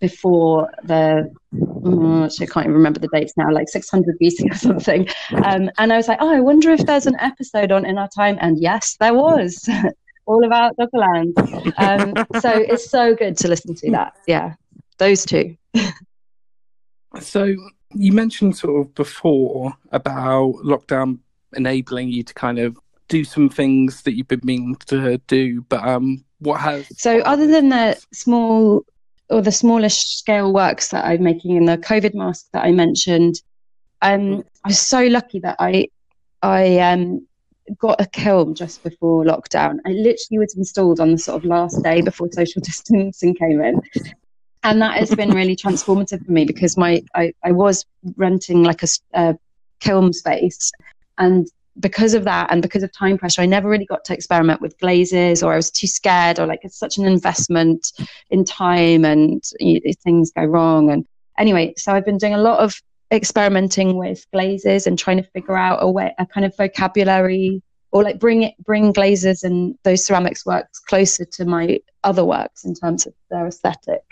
before 0.00 0.70
the, 0.84 1.30
oh, 1.84 2.24
I 2.24 2.46
can't 2.46 2.64
even 2.64 2.72
remember 2.72 3.00
the 3.00 3.08
dates 3.12 3.34
now, 3.36 3.50
like 3.50 3.68
600 3.68 4.16
BC 4.22 4.50
or 4.50 4.54
something. 4.54 5.08
Um, 5.44 5.70
and 5.78 5.92
I 5.92 5.96
was 5.96 6.08
like, 6.08 6.18
oh, 6.20 6.32
I 6.32 6.40
wonder 6.40 6.70
if 6.70 6.86
there's 6.86 7.06
an 7.06 7.16
episode 7.20 7.72
on 7.72 7.84
In 7.84 7.98
Our 7.98 8.08
Time. 8.08 8.38
And 8.40 8.58
yes, 8.58 8.96
there 9.00 9.14
was. 9.14 9.68
All 10.26 10.44
about 10.44 10.76
Doggerland. 10.76 11.32
Um, 11.78 12.40
so 12.40 12.50
it's 12.50 12.90
so 12.90 13.14
good 13.14 13.34
to 13.38 13.48
listen 13.48 13.74
to 13.76 13.90
that. 13.92 14.14
Yeah, 14.26 14.54
those 14.98 15.24
two. 15.24 15.56
So 17.20 17.54
you 17.94 18.12
mentioned 18.12 18.54
sort 18.56 18.86
of 18.86 18.94
before 18.94 19.72
about 19.90 20.52
lockdown 20.64 21.20
enabling 21.54 22.10
you 22.10 22.22
to 22.22 22.34
kind 22.34 22.58
of 22.58 22.78
do 23.08 23.24
some 23.24 23.48
things 23.48 24.02
that 24.02 24.16
you've 24.16 24.28
been 24.28 24.40
meaning 24.42 24.76
to 24.86 25.18
do, 25.26 25.62
but 25.62 25.86
um, 25.86 26.24
what 26.40 26.60
has 26.60 26.86
so 26.98 27.20
other 27.20 27.46
than 27.46 27.70
the 27.70 27.98
small 28.12 28.84
or 29.30 29.42
the 29.42 29.52
smallish 29.52 29.98
scale 29.98 30.52
works 30.52 30.88
that 30.88 31.04
I'm 31.04 31.22
making 31.22 31.56
in 31.56 31.66
the 31.66 31.78
COVID 31.78 32.14
mask 32.14 32.46
that 32.52 32.64
I 32.64 32.72
mentioned, 32.72 33.42
um, 34.02 34.20
mm. 34.20 34.44
I 34.64 34.68
was 34.68 34.80
so 34.80 35.02
lucky 35.04 35.40
that 35.40 35.56
I 35.58 35.88
I 36.42 36.78
um 36.78 37.26
got 37.78 38.00
a 38.00 38.06
kiln 38.06 38.54
just 38.54 38.82
before 38.82 39.24
lockdown. 39.24 39.78
I 39.86 39.90
literally 39.90 40.38
was 40.38 40.56
installed 40.56 41.00
on 41.00 41.12
the 41.12 41.18
sort 41.18 41.42
of 41.42 41.44
last 41.44 41.82
day 41.82 42.00
before 42.00 42.28
social 42.32 42.62
distancing 42.64 43.34
came 43.34 43.60
in 43.60 43.80
and 44.62 44.82
that 44.82 44.98
has 44.98 45.14
been 45.14 45.30
really 45.30 45.56
transformative 45.64 46.24
for 46.24 46.32
me 46.32 46.44
because 46.44 46.76
my 46.76 47.02
I, 47.14 47.32
I 47.44 47.52
was 47.52 47.84
renting 48.16 48.62
like 48.62 48.82
a, 48.82 48.88
a 49.14 49.38
kiln 49.80 50.12
space 50.12 50.72
and 51.18 51.48
because 51.80 52.14
of 52.14 52.24
that 52.24 52.50
and 52.50 52.62
because 52.62 52.82
of 52.82 52.92
time 52.92 53.18
pressure, 53.18 53.42
I 53.42 53.46
never 53.46 53.68
really 53.68 53.86
got 53.86 54.04
to 54.06 54.14
experiment 54.14 54.60
with 54.60 54.78
glazes 54.78 55.42
or 55.42 55.52
I 55.52 55.56
was 55.56 55.70
too 55.70 55.86
scared 55.86 56.38
or 56.38 56.46
like 56.46 56.60
it's 56.62 56.78
such 56.78 56.98
an 56.98 57.04
investment 57.04 57.92
in 58.30 58.44
time 58.44 59.04
and 59.04 59.42
you, 59.60 59.80
things 60.02 60.32
go 60.32 60.44
wrong. 60.44 60.90
And 60.90 61.06
anyway, 61.38 61.74
so 61.76 61.92
I've 61.92 62.04
been 62.04 62.18
doing 62.18 62.34
a 62.34 62.42
lot 62.42 62.58
of 62.60 62.80
experimenting 63.12 63.96
with 63.96 64.26
glazes 64.32 64.86
and 64.86 64.98
trying 64.98 65.18
to 65.18 65.22
figure 65.30 65.56
out 65.56 65.78
a 65.80 65.90
way, 65.90 66.12
a 66.18 66.26
kind 66.26 66.44
of 66.44 66.56
vocabulary 66.56 67.62
or 67.90 68.02
like 68.02 68.18
bring 68.18 68.42
it, 68.42 68.54
bring 68.64 68.92
glazes 68.92 69.42
and 69.42 69.76
those 69.84 70.04
ceramics 70.04 70.44
works 70.44 70.78
closer 70.80 71.24
to 71.24 71.44
my 71.44 71.78
other 72.04 72.24
works 72.24 72.64
in 72.64 72.74
terms 72.74 73.06
of 73.06 73.14
their 73.30 73.46
aesthetic 73.46 74.02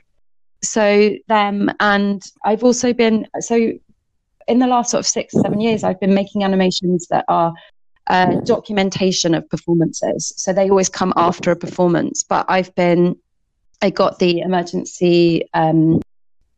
so 0.62 1.14
them 1.28 1.70
and 1.80 2.22
i've 2.44 2.64
also 2.64 2.92
been 2.92 3.26
so 3.40 3.72
in 4.46 4.58
the 4.58 4.66
last 4.66 4.90
sort 4.90 5.00
of 5.00 5.06
six 5.06 5.32
seven 5.32 5.60
years 5.60 5.84
i've 5.84 6.00
been 6.00 6.14
making 6.14 6.44
animations 6.44 7.06
that 7.08 7.24
are 7.28 7.52
uh, 8.08 8.38
documentation 8.42 9.34
of 9.34 9.50
performances. 9.50 10.32
So 10.36 10.52
they 10.52 10.70
always 10.70 10.88
come 10.88 11.12
after 11.16 11.50
a 11.50 11.56
performance 11.56 12.22
but 12.22 12.46
i've 12.48 12.74
been 12.74 13.16
i 13.82 13.90
got 13.90 14.18
the 14.18 14.40
emergency 14.40 15.42
um, 15.54 16.00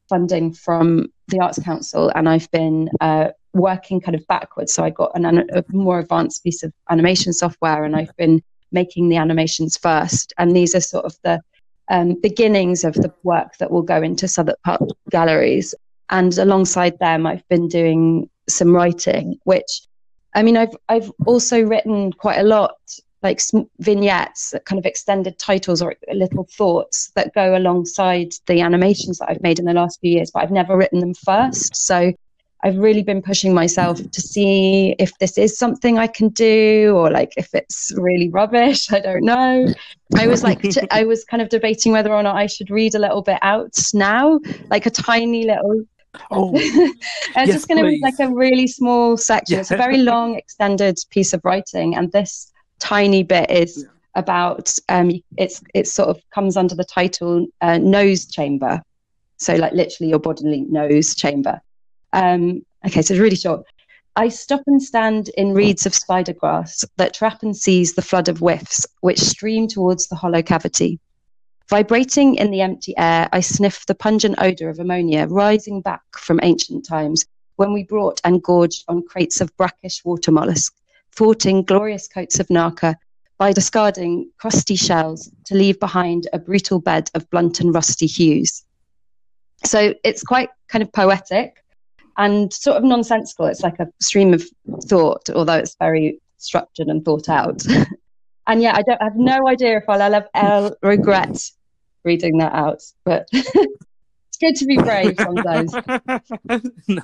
funding 0.08 0.52
from 0.52 1.06
the 1.28 1.40
arts 1.40 1.58
council 1.62 2.12
and 2.14 2.28
i've 2.28 2.50
been 2.50 2.90
uh, 3.00 3.28
working 3.54 3.98
kind 3.98 4.14
of 4.14 4.26
backwards. 4.26 4.74
So 4.74 4.84
i 4.84 4.90
got 4.90 5.12
an, 5.14 5.24
a 5.24 5.64
more 5.70 5.98
advanced 5.98 6.44
piece 6.44 6.62
of 6.62 6.72
animation 6.90 7.32
software 7.32 7.84
and 7.84 7.96
i've 7.96 8.14
been 8.16 8.42
making 8.72 9.08
the 9.08 9.16
animations 9.16 9.76
first. 9.76 10.32
And 10.38 10.54
these 10.54 10.74
are 10.74 10.80
sort 10.80 11.04
of 11.04 11.16
the 11.22 11.40
um, 11.88 12.14
beginnings 12.20 12.84
of 12.84 12.94
the 12.94 13.12
work 13.22 13.56
that 13.58 13.70
will 13.70 13.82
go 13.82 14.02
into 14.02 14.28
Southwark 14.28 14.58
Park 14.64 14.82
galleries. 15.10 15.74
And 16.10 16.36
alongside 16.38 16.98
them, 16.98 17.26
I've 17.26 17.46
been 17.48 17.68
doing 17.68 18.28
some 18.48 18.74
writing, 18.74 19.38
which 19.44 19.82
I 20.34 20.42
mean, 20.42 20.56
I've 20.56 20.76
I've 20.88 21.10
also 21.26 21.62
written 21.62 22.12
quite 22.12 22.38
a 22.38 22.44
lot, 22.44 22.76
like 23.22 23.40
vignettes, 23.80 24.54
kind 24.64 24.78
of 24.78 24.86
extended 24.86 25.38
titles 25.38 25.82
or 25.82 25.96
little 26.12 26.46
thoughts 26.56 27.10
that 27.14 27.34
go 27.34 27.56
alongside 27.56 28.32
the 28.46 28.60
animations 28.60 29.18
that 29.18 29.30
I've 29.30 29.42
made 29.42 29.58
in 29.58 29.64
the 29.64 29.72
last 29.72 30.00
few 30.00 30.12
years, 30.12 30.30
but 30.30 30.42
I've 30.42 30.50
never 30.50 30.76
written 30.76 31.00
them 31.00 31.14
first. 31.14 31.76
So 31.76 32.12
I've 32.64 32.76
really 32.76 33.02
been 33.02 33.22
pushing 33.22 33.54
myself 33.54 33.98
to 34.10 34.20
see 34.20 34.96
if 34.98 35.16
this 35.18 35.38
is 35.38 35.56
something 35.56 35.98
I 35.98 36.08
can 36.08 36.28
do 36.30 36.92
or 36.96 37.10
like 37.10 37.32
if 37.36 37.54
it's 37.54 37.92
really 37.96 38.30
rubbish. 38.30 38.90
I 38.92 39.00
don't 39.00 39.24
know. 39.24 39.66
I 40.16 40.26
was 40.26 40.42
like, 40.42 40.60
I 40.90 41.04
was 41.04 41.24
kind 41.24 41.40
of 41.40 41.50
debating 41.50 41.92
whether 41.92 42.12
or 42.12 42.22
not 42.22 42.36
I 42.36 42.46
should 42.46 42.70
read 42.70 42.94
a 42.94 42.98
little 42.98 43.22
bit 43.22 43.38
out 43.42 43.76
now, 43.94 44.40
like 44.70 44.86
a 44.86 44.90
tiny 44.90 45.46
little. 45.46 45.84
Oh, 46.30 46.52
it's 46.54 46.96
yes, 47.36 47.48
just 47.48 47.68
going 47.68 47.82
to 47.82 47.88
be 47.88 48.00
like 48.02 48.18
a 48.20 48.28
really 48.28 48.66
small 48.66 49.16
section. 49.16 49.54
Yeah. 49.54 49.60
It's 49.60 49.70
a 49.70 49.76
very 49.76 49.98
long, 49.98 50.36
extended 50.36 50.98
piece 51.10 51.32
of 51.32 51.40
writing, 51.44 51.96
and 51.96 52.10
this 52.12 52.50
tiny 52.78 53.22
bit 53.22 53.50
is 53.50 53.86
about 54.14 54.72
um, 54.88 55.12
it's 55.36 55.62
it 55.74 55.86
sort 55.86 56.08
of 56.08 56.20
comes 56.34 56.56
under 56.56 56.74
the 56.74 56.84
title 56.84 57.46
uh, 57.60 57.78
nose 57.78 58.26
chamber, 58.26 58.82
so 59.36 59.54
like 59.54 59.72
literally 59.72 60.10
your 60.10 60.18
bodily 60.18 60.62
nose 60.62 61.14
chamber. 61.14 61.60
Um, 62.12 62.62
okay, 62.86 63.02
so 63.02 63.14
it's 63.14 63.20
really 63.20 63.36
short. 63.36 63.64
I 64.16 64.28
stop 64.28 64.62
and 64.66 64.82
stand 64.82 65.28
in 65.36 65.54
reeds 65.54 65.86
of 65.86 65.94
spider 65.94 66.32
grass 66.32 66.84
that 66.96 67.14
trap 67.14 67.44
and 67.44 67.56
seize 67.56 67.94
the 67.94 68.02
flood 68.02 68.28
of 68.28 68.38
whiffs 68.38 68.84
which 69.00 69.20
stream 69.20 69.68
towards 69.68 70.08
the 70.08 70.16
hollow 70.16 70.42
cavity. 70.42 70.98
Vibrating 71.68 72.36
in 72.36 72.50
the 72.50 72.62
empty 72.62 72.96
air, 72.96 73.28
I 73.30 73.40
sniff 73.40 73.84
the 73.84 73.94
pungent 73.94 74.36
odour 74.38 74.70
of 74.70 74.78
ammonia 74.78 75.26
rising 75.26 75.82
back 75.82 76.00
from 76.16 76.40
ancient 76.42 76.86
times 76.86 77.26
when 77.56 77.74
we 77.74 77.84
brought 77.84 78.22
and 78.24 78.42
gorged 78.42 78.84
on 78.88 79.02
crates 79.02 79.42
of 79.42 79.54
brackish 79.58 80.02
water 80.02 80.32
mollusk, 80.32 80.74
thwarting 81.14 81.62
glorious 81.62 82.08
coats 82.08 82.40
of 82.40 82.46
narca 82.46 82.94
by 83.36 83.52
discarding 83.52 84.30
crusty 84.38 84.76
shells 84.76 85.30
to 85.44 85.54
leave 85.54 85.78
behind 85.78 86.26
a 86.32 86.38
brutal 86.38 86.80
bed 86.80 87.10
of 87.14 87.28
blunt 87.28 87.60
and 87.60 87.74
rusty 87.74 88.06
hues. 88.06 88.64
So 89.64 89.92
it's 90.04 90.22
quite 90.22 90.48
kind 90.68 90.80
of 90.80 90.90
poetic 90.92 91.62
and 92.16 92.50
sort 92.50 92.78
of 92.78 92.84
nonsensical. 92.84 93.44
It's 93.44 93.62
like 93.62 93.78
a 93.78 93.88
stream 94.00 94.32
of 94.32 94.42
thought, 94.84 95.28
although 95.28 95.58
it's 95.58 95.76
very 95.78 96.18
structured 96.38 96.86
and 96.86 97.04
thought 97.04 97.28
out. 97.28 97.62
and 98.46 98.62
yeah, 98.62 98.72
I 98.74 98.80
don't 98.80 99.02
I 99.02 99.04
have 99.04 99.16
no 99.16 99.46
idea 99.48 99.76
if 99.76 99.84
I'll 99.86 100.00
ever, 100.00 100.26
ever 100.34 100.74
regret 100.82 101.38
reading 102.08 102.38
that 102.38 102.52
out, 102.52 102.82
but 103.04 103.28
it's 103.32 104.38
good 104.40 104.56
to 104.56 104.66
be 104.66 104.76
brave 104.76 105.14
sometimes. 105.18 105.72
no. 106.88 107.02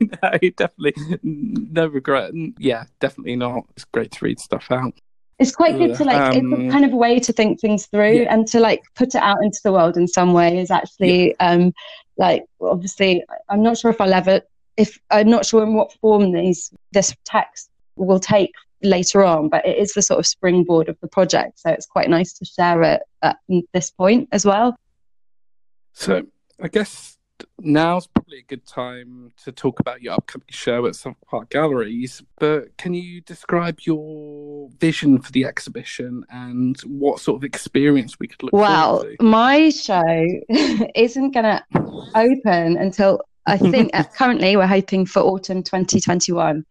No, 0.00 0.30
definitely 0.56 0.94
no 1.22 1.86
regret. 1.86 2.32
Yeah, 2.58 2.84
definitely 2.98 3.36
not. 3.36 3.64
It's 3.76 3.84
great 3.84 4.10
to 4.12 4.24
read 4.24 4.40
stuff 4.40 4.68
out. 4.70 4.94
It's 5.38 5.54
quite 5.54 5.76
good 5.76 5.94
to 5.96 6.04
like 6.04 6.34
um, 6.34 6.54
it's 6.54 6.62
a 6.62 6.70
kind 6.70 6.86
of 6.86 6.94
a 6.94 6.96
way 6.96 7.18
to 7.18 7.30
think 7.30 7.60
things 7.60 7.84
through 7.84 8.22
yeah. 8.22 8.32
and 8.32 8.48
to 8.48 8.58
like 8.58 8.80
put 8.94 9.14
it 9.14 9.22
out 9.22 9.36
into 9.42 9.60
the 9.62 9.72
world 9.72 9.98
in 9.98 10.08
some 10.08 10.32
way 10.32 10.58
is 10.58 10.70
actually 10.70 11.34
yeah. 11.38 11.50
um 11.50 11.74
like 12.16 12.44
obviously 12.62 13.22
I'm 13.50 13.62
not 13.62 13.76
sure 13.76 13.90
if 13.90 14.00
I'll 14.00 14.14
ever 14.14 14.40
if 14.78 14.98
I'm 15.10 15.28
not 15.28 15.44
sure 15.44 15.62
in 15.62 15.74
what 15.74 15.92
form 16.00 16.32
these 16.32 16.72
this 16.92 17.14
text 17.26 17.68
will 17.96 18.20
take 18.20 18.52
later 18.86 19.24
on, 19.24 19.48
but 19.48 19.66
it 19.66 19.76
is 19.76 19.92
the 19.92 20.02
sort 20.02 20.18
of 20.18 20.26
springboard 20.26 20.88
of 20.88 20.98
the 21.00 21.08
project. 21.08 21.60
So 21.60 21.70
it's 21.70 21.86
quite 21.86 22.08
nice 22.08 22.32
to 22.34 22.44
share 22.44 22.82
it 22.82 23.02
at 23.22 23.36
this 23.72 23.90
point 23.90 24.28
as 24.32 24.44
well. 24.44 24.76
So 25.92 26.22
I 26.62 26.68
guess 26.68 27.16
now's 27.58 28.06
probably 28.06 28.38
a 28.38 28.42
good 28.42 28.66
time 28.66 29.32
to 29.44 29.52
talk 29.52 29.80
about 29.80 30.02
your 30.02 30.14
upcoming 30.14 30.46
show 30.50 30.86
at 30.86 30.94
Southwark 30.94 31.26
Park 31.26 31.50
Galleries. 31.50 32.22
But 32.38 32.76
can 32.76 32.94
you 32.94 33.20
describe 33.22 33.80
your 33.82 34.70
vision 34.78 35.20
for 35.20 35.32
the 35.32 35.44
exhibition 35.44 36.24
and 36.30 36.78
what 36.82 37.20
sort 37.20 37.36
of 37.36 37.44
experience 37.44 38.18
we 38.18 38.28
could 38.28 38.42
look 38.42 38.50
for? 38.50 38.60
well, 38.60 38.98
forward 39.00 39.16
to? 39.18 39.24
my 39.24 39.70
show 39.70 40.26
isn't 40.94 41.32
going 41.32 41.44
to 41.44 41.64
open 42.14 42.76
until 42.76 43.20
I 43.46 43.58
think 43.58 43.92
currently 44.14 44.56
we're 44.56 44.66
hoping 44.66 45.06
for 45.06 45.20
autumn 45.20 45.62
2021. 45.62 46.64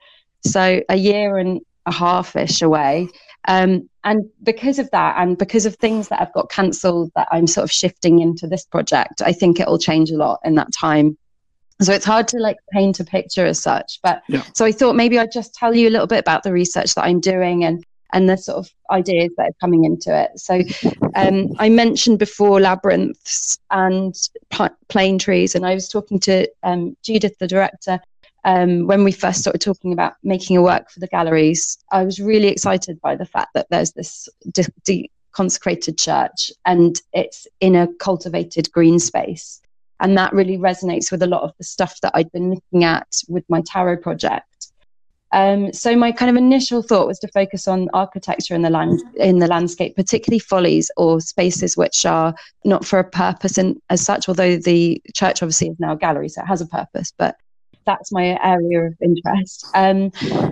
So 0.45 0.81
a 0.89 0.95
year 0.95 1.37
and 1.37 1.61
a 1.85 1.91
half 1.91 2.35
ish 2.35 2.61
away. 2.61 3.09
Um, 3.47 3.89
and 4.03 4.25
because 4.43 4.79
of 4.79 4.89
that, 4.91 5.15
and 5.17 5.37
because 5.37 5.65
of 5.65 5.75
things 5.75 6.07
that 6.07 6.21
I've 6.21 6.33
got 6.33 6.49
cancelled 6.49 7.11
that 7.15 7.27
I'm 7.31 7.47
sort 7.47 7.63
of 7.63 7.71
shifting 7.71 8.19
into 8.19 8.47
this 8.47 8.65
project, 8.65 9.21
I 9.23 9.33
think 9.33 9.59
it'll 9.59 9.77
change 9.77 10.11
a 10.11 10.17
lot 10.17 10.39
in 10.43 10.55
that 10.55 10.71
time. 10.73 11.17
So 11.81 11.91
it's 11.91 12.05
hard 12.05 12.27
to 12.29 12.37
like 12.37 12.57
paint 12.71 12.99
a 12.99 13.03
picture 13.03 13.45
as 13.45 13.61
such. 13.61 13.99
But 14.01 14.23
yeah. 14.27 14.43
so 14.53 14.65
I 14.65 14.71
thought 14.71 14.95
maybe 14.95 15.19
I'd 15.19 15.31
just 15.31 15.53
tell 15.53 15.75
you 15.75 15.89
a 15.89 15.91
little 15.91 16.07
bit 16.07 16.19
about 16.19 16.43
the 16.43 16.53
research 16.53 16.95
that 16.95 17.03
I'm 17.03 17.19
doing 17.19 17.63
and 17.63 17.83
and 18.13 18.29
the 18.29 18.37
sort 18.37 18.57
of 18.57 18.69
ideas 18.91 19.31
that 19.35 19.49
are 19.49 19.55
coming 19.59 19.83
into 19.83 20.15
it. 20.17 20.39
So 20.39 20.61
um, 21.15 21.49
I 21.57 21.67
mentioned 21.69 22.17
before 22.17 22.61
labyrinths 22.61 23.59
and 23.71 24.15
plane 24.87 25.19
trees, 25.19 25.53
and 25.53 25.65
I 25.65 25.73
was 25.73 25.89
talking 25.89 26.19
to 26.21 26.47
um, 26.63 26.95
Judith, 27.03 27.37
the 27.39 27.47
director, 27.47 27.99
um, 28.45 28.85
when 28.85 29.03
we 29.03 29.11
first 29.11 29.41
started 29.41 29.59
talking 29.59 29.91
about 29.91 30.13
making 30.23 30.55
a 30.55 30.61
work 30.61 30.91
for 30.91 30.99
the 30.99 31.07
galleries, 31.07 31.77
I 31.91 32.03
was 32.03 32.19
really 32.19 32.47
excited 32.47 33.01
by 33.01 33.15
the 33.15 33.25
fact 33.25 33.49
that 33.55 33.67
there's 33.71 33.91
this 33.93 34.29
de- 34.53 35.11
consecrated 35.31 35.97
church 35.97 36.51
and 36.65 37.01
it's 37.11 37.47
in 37.59 37.75
a 37.75 37.87
cultivated 37.95 38.71
green 38.71 38.99
space. 38.99 39.61
And 39.99 40.15
that 40.17 40.31
really 40.31 40.57
resonates 40.57 41.11
with 41.11 41.23
a 41.23 41.27
lot 41.27 41.41
of 41.41 41.53
the 41.57 41.63
stuff 41.63 41.99
that 42.01 42.11
I'd 42.13 42.31
been 42.31 42.51
looking 42.51 42.83
at 42.83 43.07
with 43.27 43.43
my 43.49 43.61
tarot 43.65 43.97
project. 43.97 44.71
Um, 45.31 45.73
so 45.73 45.95
my 45.95 46.11
kind 46.11 46.29
of 46.29 46.37
initial 46.37 46.83
thought 46.83 47.07
was 47.07 47.19
to 47.19 47.27
focus 47.29 47.67
on 47.67 47.89
architecture 47.93 48.53
in 48.53 48.61
the 48.61 48.69
land 48.69 49.01
in 49.15 49.39
the 49.39 49.47
landscape, 49.47 49.95
particularly 49.95 50.39
follies 50.39 50.91
or 50.97 51.19
spaces 51.19 51.75
which 51.75 52.05
are 52.05 52.35
not 52.63 52.85
for 52.85 52.99
a 52.99 53.09
purpose 53.09 53.57
in, 53.57 53.81
as 53.89 54.01
such. 54.01 54.29
Although 54.29 54.57
the 54.57 55.01
church 55.13 55.41
obviously 55.41 55.69
is 55.69 55.79
now 55.79 55.93
a 55.93 55.97
gallery, 55.97 56.29
so 56.29 56.41
it 56.41 56.47
has 56.47 56.61
a 56.61 56.67
purpose, 56.67 57.11
but 57.17 57.35
that's 57.85 58.11
my 58.11 58.37
area 58.43 58.87
of 58.87 58.95
interest. 59.01 59.67
Um, 59.73 60.11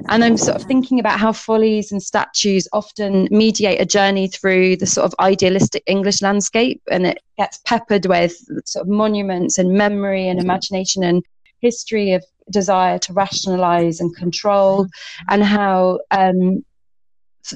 and 0.10 0.24
I'm 0.24 0.38
sort 0.38 0.58
of 0.58 0.64
thinking 0.64 1.00
about 1.00 1.20
how 1.20 1.32
follies 1.32 1.92
and 1.92 2.02
statues 2.02 2.68
often 2.74 3.28
mediate 3.32 3.82
a 3.82 3.86
journey 3.86 4.28
through 4.28 4.78
the 4.78 4.86
sort 4.86 5.06
of 5.06 5.16
idealistic 5.20 5.84
English 5.88 6.22
landscape, 6.22 6.82
and 6.92 7.06
it 7.06 7.20
gets 7.38 7.60
peppered 7.66 8.06
with 8.06 8.36
sort 8.66 8.86
of 8.86 8.90
monuments 8.90 9.58
and 9.58 9.74
memory 9.74 10.28
and 10.28 10.40
imagination 10.40 11.04
and 11.04 11.24
history 11.60 12.14
of 12.14 12.24
desire 12.52 13.00
to 13.00 13.14
rationalize 13.14 14.00
and 14.00 14.16
control, 14.16 14.88
and 15.30 15.44
how 15.44 16.00
um, 16.12 16.64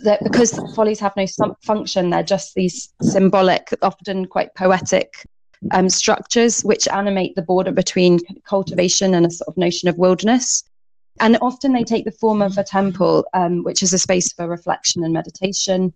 that 0.04 0.24
because 0.24 0.60
follies 0.76 1.00
have 1.00 1.14
no 1.16 1.26
function, 1.62 2.10
they're 2.10 2.24
just 2.24 2.54
these 2.56 2.90
symbolic, 3.02 3.74
often 3.82 4.26
quite 4.26 4.54
poetic 4.56 5.26
um, 5.72 5.90
structures 5.90 6.62
which 6.62 6.88
animate 6.88 7.36
the 7.36 7.42
border 7.42 7.72
between 7.72 8.20
cultivation 8.46 9.14
and 9.14 9.26
a 9.26 9.32
sort 9.32 9.48
of 9.48 9.58
notion 9.58 9.90
of 9.90 9.98
wilderness. 9.98 10.64
And 11.20 11.38
often 11.42 11.74
they 11.74 11.84
take 11.84 12.06
the 12.06 12.12
form 12.12 12.42
of 12.42 12.58
a 12.58 12.64
temple, 12.64 13.26
um, 13.34 13.64
which 13.64 13.82
is 13.82 13.94
a 13.94 13.98
space 13.98 14.32
for 14.32 14.48
reflection 14.48 15.04
and 15.04 15.14
meditation. 15.14 15.94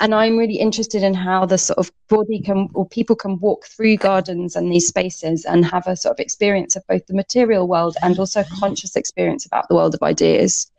And 0.00 0.14
I'm 0.14 0.38
really 0.38 0.56
interested 0.56 1.02
in 1.02 1.14
how 1.14 1.46
the 1.46 1.58
sort 1.58 1.78
of 1.78 1.92
body 2.08 2.40
can, 2.40 2.68
or 2.74 2.88
people 2.88 3.14
can 3.14 3.38
walk 3.38 3.66
through 3.66 3.98
gardens 3.98 4.56
and 4.56 4.72
these 4.72 4.88
spaces 4.88 5.44
and 5.44 5.64
have 5.64 5.86
a 5.86 5.96
sort 5.96 6.14
of 6.14 6.20
experience 6.20 6.74
of 6.74 6.86
both 6.88 7.06
the 7.06 7.14
material 7.14 7.68
world 7.68 7.96
and 8.02 8.18
also 8.18 8.40
a 8.40 8.46
conscious 8.58 8.96
experience 8.96 9.46
about 9.46 9.68
the 9.68 9.74
world 9.74 9.94
of 9.94 10.02
ideas. 10.02 10.70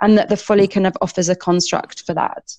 And 0.00 0.18
that 0.18 0.30
the 0.30 0.36
folly 0.36 0.66
kind 0.66 0.86
of 0.86 0.96
offers 1.00 1.28
a 1.28 1.36
construct 1.36 2.04
for 2.04 2.14
that. 2.14 2.56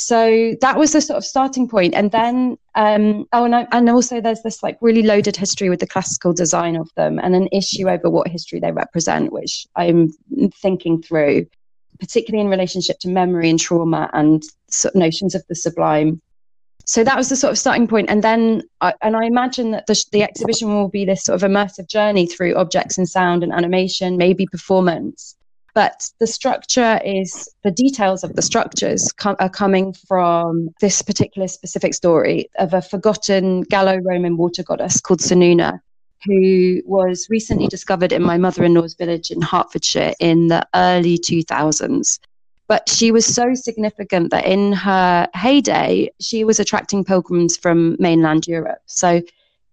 So 0.00 0.54
that 0.60 0.78
was 0.78 0.92
the 0.92 1.00
sort 1.00 1.16
of 1.16 1.24
starting. 1.24 1.68
And 1.92 2.12
then, 2.12 2.56
um, 2.76 3.26
oh, 3.32 3.44
and, 3.44 3.54
I, 3.56 3.66
and 3.72 3.90
also 3.90 4.20
there's 4.20 4.42
this 4.42 4.62
like 4.62 4.78
really 4.80 5.02
loaded 5.02 5.36
history 5.36 5.68
with 5.68 5.80
the 5.80 5.88
classical 5.88 6.32
design 6.32 6.76
of 6.76 6.88
them 6.94 7.18
and 7.18 7.34
an 7.34 7.48
issue 7.50 7.90
over 7.90 8.08
what 8.08 8.28
history 8.28 8.60
they 8.60 8.70
represent, 8.70 9.32
which 9.32 9.66
I'm 9.74 10.12
thinking 10.54 11.02
through, 11.02 11.46
particularly 11.98 12.44
in 12.44 12.48
relationship 12.48 13.00
to 13.00 13.08
memory 13.08 13.50
and 13.50 13.58
trauma 13.58 14.08
and 14.12 14.44
sort 14.70 14.94
of 14.94 15.00
notions 15.00 15.34
of 15.34 15.42
the 15.48 15.56
sublime. 15.56 16.22
So 16.84 17.02
that 17.02 17.16
was 17.16 17.28
the 17.28 17.36
sort 17.36 17.50
of 17.50 17.58
starting. 17.58 17.88
And 18.08 18.22
then, 18.22 18.62
I, 18.80 18.94
and 19.02 19.16
I 19.16 19.24
imagine 19.24 19.72
that 19.72 19.88
the, 19.88 20.00
the 20.12 20.22
exhibition 20.22 20.72
will 20.72 20.88
be 20.88 21.06
this 21.06 21.24
sort 21.24 21.42
of 21.42 21.50
immersive 21.50 21.88
journey 21.88 22.28
through 22.28 22.54
objects 22.54 22.98
and 22.98 23.08
sound 23.08 23.42
and 23.42 23.52
animation, 23.52 24.16
maybe 24.16 24.46
performance 24.46 25.34
but 25.78 26.10
the 26.18 26.26
structure 26.26 26.98
is 27.04 27.48
the 27.62 27.70
details 27.70 28.24
of 28.24 28.34
the 28.34 28.42
structures 28.42 29.12
com- 29.12 29.36
are 29.38 29.48
coming 29.48 29.92
from 29.92 30.70
this 30.80 31.02
particular 31.02 31.46
specific 31.46 31.94
story 31.94 32.50
of 32.58 32.74
a 32.74 32.82
forgotten 32.82 33.60
Gallo-Roman 33.60 34.36
water 34.36 34.64
goddess 34.64 35.00
called 35.00 35.20
Senuna, 35.20 35.78
who 36.26 36.82
was 36.84 37.28
recently 37.30 37.68
discovered 37.68 38.12
in 38.12 38.24
my 38.24 38.36
mother-in-law's 38.36 38.94
village 38.94 39.30
in 39.30 39.40
Hertfordshire 39.40 40.14
in 40.18 40.48
the 40.48 40.66
early 40.74 41.16
2000s. 41.16 42.18
But 42.66 42.88
she 42.88 43.12
was 43.12 43.24
so 43.24 43.54
significant 43.54 44.32
that 44.32 44.46
in 44.46 44.72
her 44.72 45.28
heyday, 45.34 46.10
she 46.20 46.42
was 46.42 46.58
attracting 46.58 47.04
pilgrims 47.04 47.56
from 47.56 47.94
mainland 48.00 48.48
Europe. 48.48 48.80
So 48.86 49.22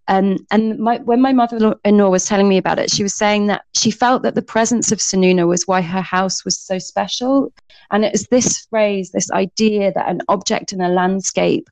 um, 0.07 0.37
and 0.51 0.77
my, 0.77 0.97
when 0.99 1.21
my 1.21 1.33
mother-in-law 1.33 2.09
was 2.09 2.25
telling 2.25 2.47
me 2.47 2.57
about 2.57 2.77
it, 2.77 2.91
she 2.91 3.01
was 3.01 3.15
saying 3.15 3.47
that 3.47 3.63
she 3.73 3.89
felt 3.89 4.21
that 4.21 4.35
the 4.35 4.41
presence 4.41 4.91
of 4.91 4.99
Senuna 4.99 5.47
was 5.47 5.67
why 5.67 5.81
her 5.81 6.01
house 6.01 6.45
was 6.45 6.59
so 6.59 6.77
special. 6.77 7.51
And 7.91 8.05
it 8.05 8.11
was 8.11 8.27
this 8.27 8.65
phrase, 8.69 9.11
this 9.11 9.31
idea 9.31 9.91
that 9.93 10.09
an 10.09 10.21
object 10.27 10.73
in 10.73 10.81
a 10.81 10.89
landscape 10.89 11.67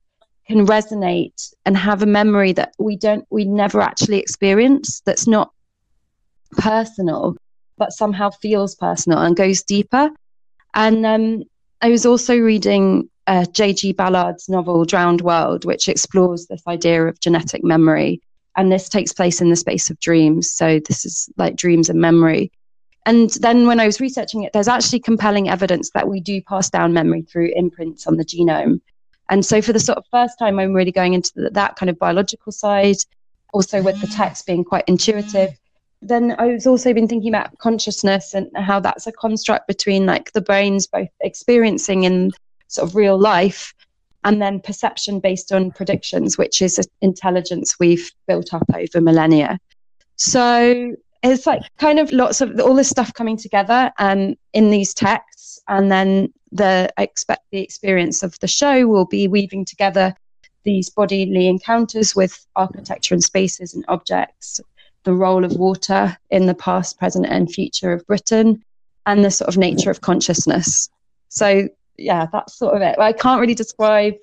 can 0.47 0.65
resonate 0.65 1.53
and 1.65 1.77
have 1.77 2.01
a 2.01 2.07
memory 2.07 2.53
that 2.53 2.73
we 2.79 2.97
don't, 2.97 3.25
we 3.29 3.45
never 3.45 3.81
actually 3.81 4.17
experience. 4.17 5.01
That's 5.05 5.27
not 5.27 5.51
personal, 6.57 7.37
but 7.77 7.93
somehow 7.93 8.31
feels 8.31 8.75
personal 8.75 9.19
and 9.19 9.35
goes 9.35 9.61
deeper. 9.61 10.09
And 10.73 11.05
um, 11.05 11.43
I 11.81 11.89
was 11.89 12.05
also 12.05 12.35
reading 12.37 13.09
uh, 13.27 13.45
J.G. 13.45 13.93
Ballard's 13.93 14.49
novel 14.49 14.85
Drowned 14.85 15.21
World, 15.21 15.65
which 15.65 15.87
explores 15.87 16.47
this 16.47 16.61
idea 16.67 17.05
of 17.05 17.19
genetic 17.19 17.63
memory. 17.63 18.21
And 18.55 18.71
this 18.71 18.89
takes 18.89 19.13
place 19.13 19.41
in 19.41 19.49
the 19.49 19.55
space 19.55 19.89
of 19.89 19.99
dreams. 19.99 20.51
So 20.51 20.79
this 20.87 21.05
is 21.05 21.29
like 21.37 21.55
dreams 21.55 21.89
and 21.89 21.99
memory. 21.99 22.51
And 23.05 23.31
then 23.41 23.67
when 23.67 23.79
I 23.79 23.85
was 23.85 23.99
researching 23.99 24.43
it, 24.43 24.53
there's 24.53 24.67
actually 24.67 24.99
compelling 24.99 25.49
evidence 25.49 25.89
that 25.93 26.07
we 26.07 26.19
do 26.19 26.41
pass 26.41 26.69
down 26.69 26.93
memory 26.93 27.23
through 27.23 27.51
imprints 27.55 28.07
on 28.07 28.17
the 28.17 28.25
genome. 28.25 28.79
And 29.29 29.45
so, 29.45 29.61
for 29.61 29.73
the 29.73 29.79
sort 29.79 29.97
of 29.97 30.05
first 30.11 30.37
time, 30.37 30.59
I'm 30.59 30.73
really 30.73 30.91
going 30.91 31.13
into 31.13 31.31
the, 31.35 31.49
that 31.51 31.75
kind 31.75 31.89
of 31.89 31.97
biological 31.97 32.51
side, 32.51 32.97
also 33.53 33.81
with 33.81 33.99
the 33.99 34.07
text 34.07 34.45
being 34.45 34.63
quite 34.63 34.83
intuitive. 34.87 35.51
Then 36.01 36.35
I've 36.37 36.67
also 36.67 36.93
been 36.93 37.07
thinking 37.07 37.29
about 37.29 37.57
consciousness 37.59 38.33
and 38.33 38.49
how 38.55 38.81
that's 38.81 39.07
a 39.07 39.11
construct 39.11 39.67
between 39.67 40.05
like 40.05 40.33
the 40.33 40.41
brains 40.41 40.87
both 40.87 41.07
experiencing 41.21 42.03
in 42.03 42.31
sort 42.73 42.89
of 42.89 42.95
real 42.95 43.17
life 43.17 43.73
and 44.23 44.41
then 44.41 44.59
perception 44.59 45.19
based 45.19 45.51
on 45.51 45.71
predictions, 45.71 46.37
which 46.37 46.61
is 46.61 46.79
intelligence 47.01 47.75
we've 47.79 48.09
built 48.27 48.53
up 48.53 48.65
over 48.73 49.01
millennia. 49.01 49.59
So 50.15 50.95
it's 51.23 51.45
like 51.45 51.61
kind 51.77 51.99
of 51.99 52.11
lots 52.11 52.41
of 52.41 52.59
all 52.59 52.75
this 52.75 52.89
stuff 52.89 53.13
coming 53.13 53.37
together 53.37 53.91
um, 53.99 54.35
in 54.53 54.69
these 54.71 54.93
texts, 54.93 55.59
and 55.67 55.91
then 55.91 56.33
the 56.51 56.89
I 56.97 57.03
expect 57.03 57.43
the 57.51 57.59
experience 57.61 58.23
of 58.23 58.37
the 58.39 58.47
show 58.47 58.87
will 58.87 59.05
be 59.05 59.27
weaving 59.27 59.65
together 59.65 60.13
these 60.63 60.89
bodily 60.89 61.47
encounters 61.47 62.15
with 62.15 62.45
architecture 62.55 63.13
and 63.13 63.23
spaces 63.23 63.73
and 63.73 63.83
objects, 63.87 64.61
the 65.03 65.13
role 65.13 65.43
of 65.43 65.53
water 65.53 66.17
in 66.29 66.45
the 66.45 66.53
past, 66.53 66.97
present, 66.97 67.25
and 67.25 67.51
future 67.51 67.91
of 67.91 68.05
Britain, 68.07 68.63
and 69.05 69.25
the 69.25 69.31
sort 69.31 69.49
of 69.49 69.57
nature 69.57 69.91
of 69.91 70.01
consciousness. 70.01 70.89
So 71.27 71.67
yeah, 71.97 72.27
that's 72.31 72.57
sort 72.57 72.75
of 72.75 72.81
it. 72.81 72.97
I 72.99 73.13
can't 73.13 73.39
really 73.39 73.55
describe 73.55 74.15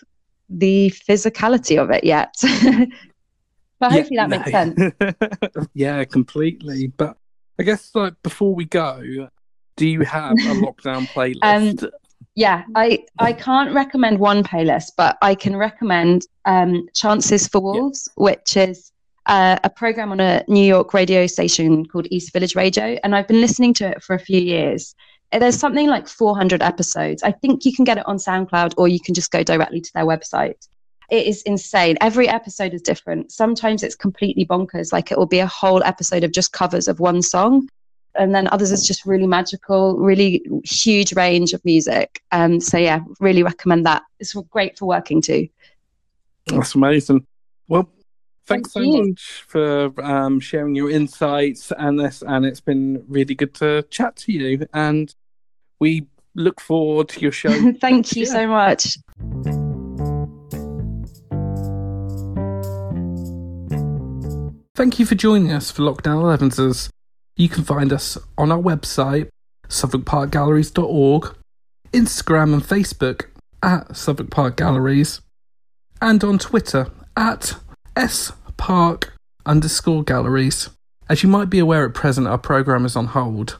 the 0.48 0.92
physicality 1.09 1.80
of 1.80 1.90
it 1.90 2.04
yet. 2.04 2.35
but 3.78 3.92
hopefully 3.92 4.16
that 4.16 4.28
no. 4.28 4.38
makes 4.38 4.50
sense. 4.50 5.68
yeah, 5.74 6.04
completely. 6.04 6.88
But 6.88 7.16
I 7.59 7.62
guess 7.62 7.94
like 7.94 8.14
before 8.22 8.54
we 8.54 8.64
go, 8.64 9.28
do 9.76 9.88
you 9.88 10.00
have 10.02 10.33
a 10.33 10.35
lockdown 10.64 11.06
playlist? 11.09 11.85
Um, 11.85 11.90
yeah, 12.35 12.64
I 12.74 13.04
I 13.18 13.33
can't 13.33 13.74
recommend 13.74 14.18
one 14.18 14.42
playlist, 14.42 14.92
but 14.96 15.18
I 15.22 15.35
can 15.35 15.56
recommend 15.56 16.26
um, 16.44 16.88
Chances 16.94 17.48
for 17.48 17.61
Wolves, 17.61 18.09
yeah. 18.09 18.24
which 18.24 18.56
is 18.56 18.92
uh, 19.26 19.59
a 19.64 19.70
program 19.70 20.12
on 20.12 20.20
a 20.20 20.44
New 20.48 20.64
York 20.64 20.94
radio 20.94 21.26
station 21.26 21.87
called 21.87 22.06
East 22.11 22.33
Village 22.33 22.54
Radio, 22.54 22.98
and 23.02 23.14
I've 23.14 23.28
been 23.28 23.40
listening 23.40 23.74
to 23.74 23.88
it 23.88 24.02
for 24.02 24.14
a 24.14 24.18
few 24.18 24.40
years. 24.40 24.94
There's 25.33 25.59
something 25.59 25.87
like 25.87 26.09
400 26.09 26.62
episodes. 26.62 27.23
I 27.23 27.31
think 27.31 27.64
you 27.64 27.73
can 27.73 27.85
get 27.85 27.99
it 27.99 28.09
on 28.09 28.16
SoundCloud 28.16 28.75
or 28.77 28.88
you 28.88 28.99
can 28.99 29.14
just 29.14 29.31
go 29.31 29.45
directly 29.45 29.81
to 29.81 29.93
their 29.95 30.05
website. 30.05 30.66
It 31.09 31.27
is 31.27 31.43
insane. 31.43 31.97
Every 32.01 32.29
episode 32.29 32.73
is 32.73 32.83
different. 32.83 33.33
Sometimes 33.33 33.83
it's 33.83 33.97
completely 33.97 34.45
bonkers, 34.45 34.93
like 34.93 35.11
it 35.11 35.19
will 35.19 35.27
be 35.27 35.40
a 35.40 35.47
whole 35.47 35.83
episode 35.85 36.25
of 36.25 36.33
just 36.33 36.53
covers 36.53 36.88
of 36.88 37.01
one 37.01 37.23
song. 37.23 37.69
And 38.16 38.35
then 38.35 38.49
others 38.49 38.73
is 38.73 38.85
just 38.85 39.07
really 39.07 39.27
magical, 39.27 39.97
really 39.97 40.45
huge 40.64 41.14
range 41.14 41.53
of 41.53 41.64
music. 41.64 42.23
Um, 42.33 42.61
so 42.61 42.77
yeah, 42.77 43.01
really 43.21 43.43
recommend 43.45 43.87
that. 43.87 44.03
It's 44.19 44.35
great 44.51 44.79
for 44.79 44.87
working 44.87 45.23
too. 45.23 45.49
That's 46.47 46.75
amazing. 46.75 47.25
Well, 47.69 47.88
thanks 48.47 48.73
Thank 48.73 48.85
so 48.85 48.97
you. 48.97 49.09
much 49.11 49.45
for 49.47 49.93
um, 50.05 50.40
sharing 50.40 50.75
your 50.75 50.90
insights 50.90 51.73
and 51.77 51.99
this. 51.99 52.23
And 52.27 52.45
it's 52.45 52.61
been 52.61 53.05
really 53.09 53.35
good 53.35 53.55
to 53.55 53.83
chat 53.90 54.16
to 54.16 54.33
you. 54.33 54.66
And 54.75 55.14
we 55.81 56.07
look 56.35 56.61
forward 56.61 57.09
to 57.11 57.21
your 57.21 57.33
show. 57.33 57.73
Thank 57.81 58.14
you 58.14 58.27
so 58.27 58.47
much. 58.47 58.99
Thank 64.75 64.99
you 64.99 65.05
for 65.05 65.14
joining 65.14 65.53
us 65.53 65.71
for 65.71 65.83
Lockdown 65.83 66.38
11s. 66.38 66.88
You 67.37 67.49
can 67.49 67.64
find 67.64 67.93
us 67.93 68.16
on 68.38 68.53
our 68.53 68.59
website, 68.59 69.29
southwarkparkgalleries.org, 69.69 71.35
Instagram 71.93 72.55
and 72.55 72.62
Facebook 72.62 73.27
at 73.62 73.95
Southwark 73.95 74.31
Park 74.31 74.57
Galleries, 74.57 75.21
and 76.01 76.23
on 76.25 76.38
Twitter 76.38 76.90
at 77.16 77.57
spark 78.09 79.12
underscore 79.45 80.03
galleries. 80.03 80.71
As 81.09 81.23
you 81.23 81.29
might 81.29 81.51
be 81.51 81.59
aware 81.59 81.85
at 81.85 81.95
present, 81.95 82.27
our 82.27 82.38
programme 82.38 82.87
is 82.87 82.97
on 82.97 83.07
hold 83.07 83.59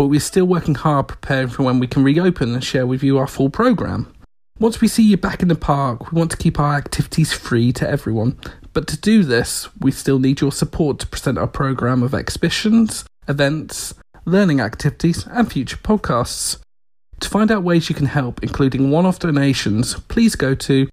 but 0.00 0.06
we're 0.06 0.18
still 0.18 0.46
working 0.46 0.76
hard 0.76 1.08
preparing 1.08 1.48
for 1.48 1.62
when 1.62 1.78
we 1.78 1.86
can 1.86 2.02
reopen 2.02 2.54
and 2.54 2.64
share 2.64 2.86
with 2.86 3.02
you 3.02 3.18
our 3.18 3.26
full 3.26 3.50
programme. 3.50 4.10
Once 4.58 4.80
we 4.80 4.88
see 4.88 5.02
you 5.02 5.18
back 5.18 5.42
in 5.42 5.48
the 5.48 5.54
park, 5.54 6.10
we 6.10 6.18
want 6.18 6.30
to 6.30 6.38
keep 6.38 6.58
our 6.58 6.74
activities 6.74 7.34
free 7.34 7.70
to 7.70 7.86
everyone. 7.86 8.40
But 8.72 8.86
to 8.86 8.98
do 8.98 9.24
this, 9.24 9.68
we 9.78 9.90
still 9.90 10.18
need 10.18 10.40
your 10.40 10.52
support 10.52 11.00
to 11.00 11.06
present 11.06 11.36
our 11.36 11.46
programme 11.46 12.02
of 12.02 12.14
exhibitions, 12.14 13.04
events, 13.28 13.92
learning 14.24 14.58
activities, 14.58 15.26
and 15.26 15.52
future 15.52 15.76
podcasts. 15.76 16.56
To 17.20 17.28
find 17.28 17.50
out 17.50 17.62
ways 17.62 17.90
you 17.90 17.94
can 17.94 18.06
help, 18.06 18.42
including 18.42 18.90
one 18.90 19.04
off 19.04 19.18
donations, 19.18 20.00
please 20.08 20.34
go 20.34 20.54
to 20.54 20.88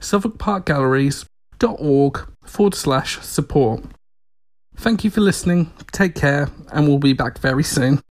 southwarkparkgalleries.org 0.00 2.28
forward 2.44 2.74
slash 2.74 3.20
support. 3.20 3.84
Thank 4.74 5.04
you 5.04 5.10
for 5.10 5.20
listening, 5.20 5.72
take 5.92 6.16
care, 6.16 6.48
and 6.72 6.88
we'll 6.88 6.98
be 6.98 7.12
back 7.12 7.38
very 7.38 7.62
soon. 7.62 8.00